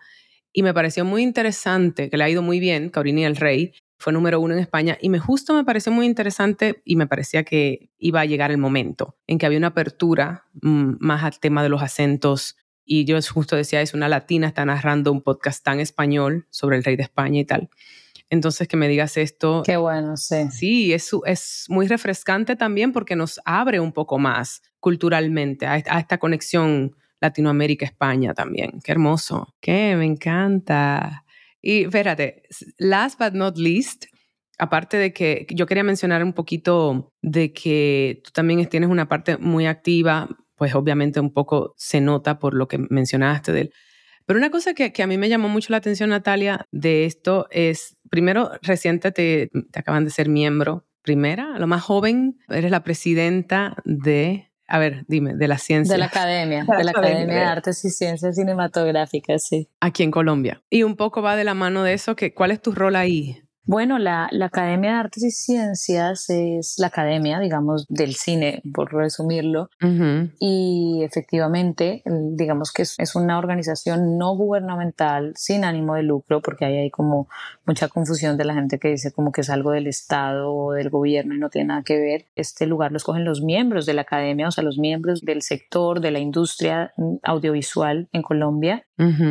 [0.53, 4.13] y me pareció muy interesante, que le ha ido muy bien, Caurini el Rey, fue
[4.13, 7.91] número uno en España, y me justo me pareció muy interesante y me parecía que
[7.99, 11.69] iba a llegar el momento en que había una apertura mm, más al tema de
[11.69, 16.47] los acentos y yo justo decía es una latina está narrando un podcast tan español
[16.51, 17.71] sobre el rey de España y tal.
[18.29, 19.63] Entonces, que me digas esto.
[19.65, 20.51] Qué bueno, sí.
[20.51, 26.19] Sí, es, es muy refrescante también porque nos abre un poco más culturalmente a, esta
[26.19, 28.81] conexión Latinoamérica-España también.
[28.83, 29.55] Qué hermoso.
[29.61, 31.27] Qué, me encanta.
[31.63, 32.43] Y fíjate,
[32.77, 34.07] last but not least,
[34.59, 39.39] aparte de que yo quería mencionar un poquito de que tú también tienes una parte
[39.39, 40.29] muy activa
[40.63, 43.73] pues obviamente un poco se nota por lo que mencionaste de él.
[44.27, 47.97] Pero una cosa que, a mí me llamó mucho la atención, Natalia, de esto es,
[48.09, 54.52] primero, reciente te, acaban de ser miembro, primera, lo más joven, eres la presidenta de,
[54.73, 55.93] a ver, dime, de la ciencia.
[55.93, 59.69] De la Academia, de la Academia de Artes y Ciencias Cinematográficas, sí.
[59.81, 60.63] Aquí en Colombia.
[60.71, 63.43] Y un poco va de la mano de eso, que, ¿cuál es tu rol ahí?
[63.65, 69.71] Bueno, la, Academia de Artes y Ciencias es la academia, digamos, del cine, por resumirlo.
[70.41, 76.77] Y efectivamente, digamos que es, una organización no gubernamental sin ánimo de lucro, porque ahí
[76.77, 77.29] hay como
[77.65, 80.91] mucha confusión de la gente que dice como que es algo del Estado o del
[80.91, 82.27] gobierno y no tiene nada que ver.
[82.35, 86.01] Este lugar lo escogen los miembros de la academia, o sea, los miembros del sector
[86.01, 86.93] de la industria
[87.23, 88.85] audiovisual en Colombia.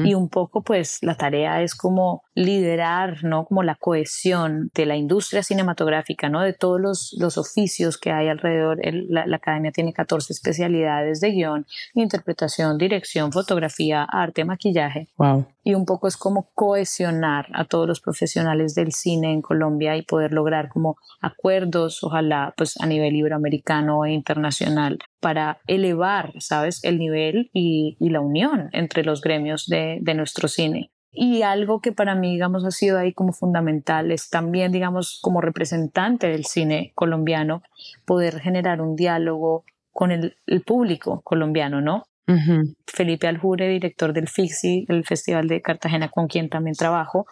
[0.04, 3.46] Y un poco, pues, la tarea es como liderar, ¿no?
[3.46, 6.42] Como la cohesión de la industria cinematográfica, ¿no?
[6.42, 8.80] De todos los, los oficios que hay alrededor.
[8.84, 15.08] la, academia tiene 14 especialidades de guion, interpretación, dirección, fotografía, arte, maquillaje.
[15.18, 15.46] Wow.
[15.64, 20.04] Y un poco es como cohesionar a todos los profesionales del cine en Colombia y
[20.04, 27.00] poder lograr como acuerdos, ojalá, pues a nivel iberoamericano e internacional, para elevar, ¿sabes?, el
[27.00, 30.92] nivel y, y la unión entre los gremios de, de nuestro cine.
[31.14, 35.42] Y algo que para mí, digamos, ha sido ahí como fundamental es también, digamos, como
[35.42, 37.64] representante del cine colombiano,
[38.06, 40.36] poder generar un diálogo con el,
[40.66, 42.06] público colombiano, ¿no?
[42.88, 47.26] Felipe Aljure, director del FIXI, el Festival de Cartagena, con quien también trabajo,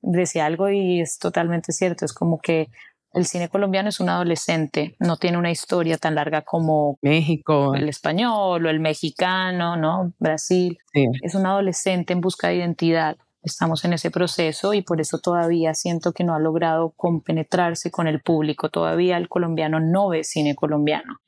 [0.00, 2.70] decía algo y es totalmente cierto, es como que
[3.12, 7.88] el cine colombiano es un adolescente, no tiene una historia tan larga como México, el
[7.88, 10.12] español o el mexicano, ¿no?
[10.18, 10.78] Brasil.
[11.22, 15.74] Es un adolescente en busca de identidad estamos en ese proceso y por eso todavía
[15.74, 18.68] siento que no ha logrado compenetrarse con el público.
[18.68, 21.18] Todavía el colombiano no ve cine colombiano.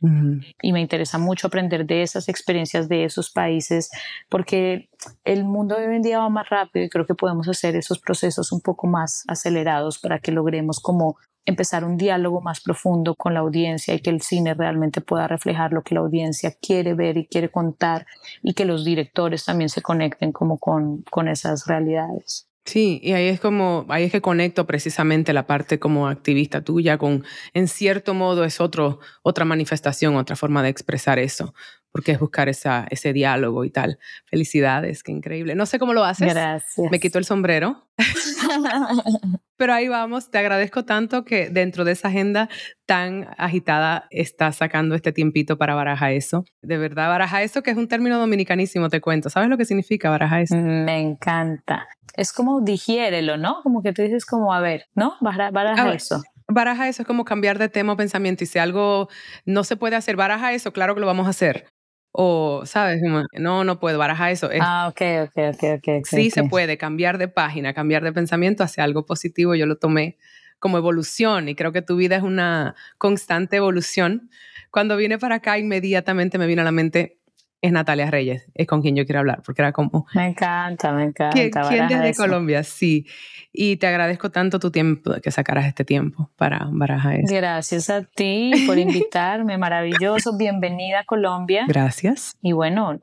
[0.63, 3.91] Y me interesa mucho aprender de esas experiencias de esos países
[4.29, 4.89] porque
[5.25, 7.99] el mundo de hoy en día va más rápido y creo que podemos hacer esos
[7.99, 11.17] procesos un poco más acelerados para que logremos como
[11.51, 15.73] empezar un diálogo más profundo con la audiencia y que el cine realmente pueda reflejar
[15.73, 18.07] lo que la audiencia quiere ver y quiere contar
[18.43, 22.47] y que los directores también se conecten como con, con esas realidades.
[22.67, 26.99] Sí, y ahí es como, ahí es que conecto precisamente la parte como activista tuya
[26.99, 27.25] con,
[27.55, 31.55] en cierto modo es otro, otra manifestación, otra forma de expresar eso,
[31.93, 33.99] porque es buscar esa, ese diálogo y tal.
[34.27, 35.55] Felicidades, qué increíble.
[35.55, 36.33] No sé cómo lo haces.
[36.33, 36.91] Gracias.
[36.91, 37.89] Me quito el sombrero.
[39.57, 42.49] Pero ahí vamos, te agradezco tanto que dentro de esa agenda
[42.87, 46.45] tan agitada estás sacando este tiempito para baraja eso.
[46.63, 49.29] De verdad, baraja eso que es un término dominicanísimo, te cuento.
[49.29, 50.57] ¿Sabes lo que significa baraja eso?
[50.57, 51.89] Me encanta.
[52.17, 53.63] Es como digiérelo, ¿no?
[53.63, 55.17] Como que tú dices como, a ver, ¿no?
[55.21, 56.23] Baraja, eso
[56.53, 59.09] baraja eso es como cambiar de tema o pensamiento y si algo
[59.45, 61.67] no se puede hacer, baraja eso, claro que lo vamos a hacer.
[62.13, 63.01] O, ¿sabes?
[63.39, 64.51] No, no puedo, baraja eso.
[64.61, 66.05] ah, ok, ok, ok, ok.
[66.07, 69.55] sí se puede cambiar de página, cambiar de pensamiento hacia algo positivo.
[69.55, 70.19] Yo lo tomé
[70.59, 74.31] como evolución y creo que tu vida es una constante evolución.
[74.71, 77.20] Cuando vine para acá, inmediatamente me vino a la mente
[77.63, 80.07] es Natalia Reyes, es con quien yo quiero hablar, porque era como...
[80.15, 81.37] Me encanta, me encanta.
[81.69, 82.63] ¿Quién, desde Colombia?
[82.63, 83.07] Sí.
[83.53, 87.35] Y te agradezco tanto tu tiempo, que sacaras este tiempo para Baraja eso.
[87.35, 90.37] Gracias a ti por invitarme, maravilloso.
[90.39, 91.65] Bienvenida a Colombia.
[91.69, 92.37] Gracias.
[92.41, 93.01] Y bueno,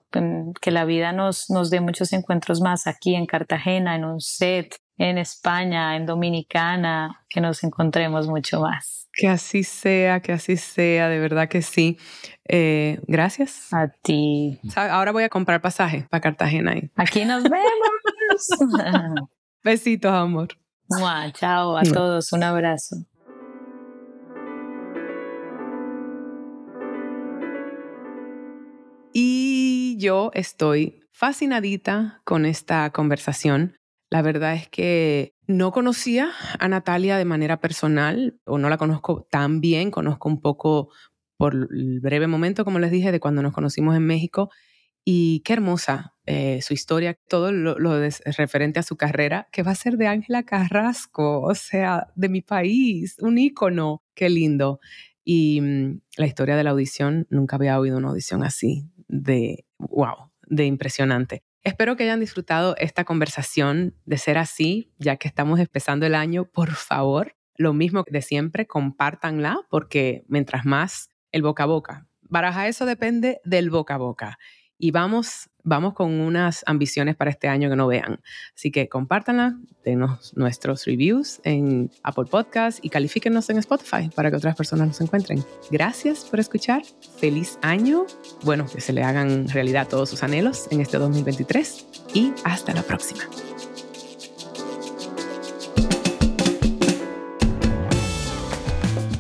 [0.62, 4.76] que la vida nos, nos dé muchos encuentros más aquí en Cartagena, en un set,
[4.98, 8.97] en España, en Dominicana, que nos encontremos mucho más.
[9.18, 11.98] Que así sea, que así sea, de verdad que sí.
[12.48, 13.74] Eh, gracias.
[13.74, 14.60] A ti.
[14.76, 16.76] Ahora voy a comprar pasaje para Cartagena.
[16.96, 19.30] Aquí nos vemos.
[19.64, 20.50] Besitos, amor.
[21.34, 22.98] chao a todos, un abrazo.
[29.14, 33.77] Y yo estoy fascinadita con esta conversación
[34.10, 39.28] la verdad es que no conocía a Natalia de manera personal o no la conozco
[39.30, 40.90] tan bien, conozco un poco
[41.38, 44.50] por el breve momento, como les dije, de cuando nos conocimos en México.
[45.10, 47.76] Y qué hermosa eh, su historia, todo lo,
[48.38, 52.42] referente a su carrera, que va a ser de Ángela Carrasco, o sea, de mi
[52.42, 54.82] país, un ícono, qué lindo.
[55.24, 60.32] Y mm, la historia de la audición, nunca había oído una audición así, de wow,
[60.48, 61.44] de impresionante.
[61.68, 63.94] Espero que hayan disfrutado esta conversación.
[64.06, 68.68] De ser así, ya que estamos empezando el año, por favor, lo mismo de siempre,
[68.68, 72.08] compártanla porque mientras más el boca a boca.
[72.22, 74.38] Baraja eso depende del boca a boca
[74.78, 78.22] y vamos, vamos con unas ambiciones para este año que no vean.
[78.56, 84.38] Así que compártanla, denos nuestros reviews en Apple Podcast y califíquenos en Spotify para que
[84.38, 85.44] otras personas nos encuentren.
[85.70, 86.84] Gracias por escuchar.
[87.20, 88.06] Feliz año.
[88.44, 92.84] Bueno, que se le hagan realidad todos sus anhelos en este 2023 y hasta la
[92.84, 93.24] próxima.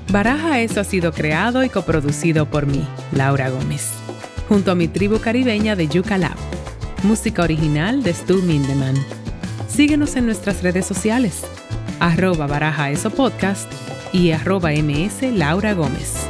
[0.09, 4.06] Baraja Eso ha sido creado y coproducido por mí, Laura Gómez
[4.47, 6.37] junto a mi tribu caribeña de Yuca Lab.
[7.03, 8.95] Música original de Stu Mindeman.
[9.67, 11.43] Síguenos en nuestras redes sociales,
[11.99, 13.71] arroba baraja eso podcast
[14.13, 16.27] y arroba ms Laura Gómez.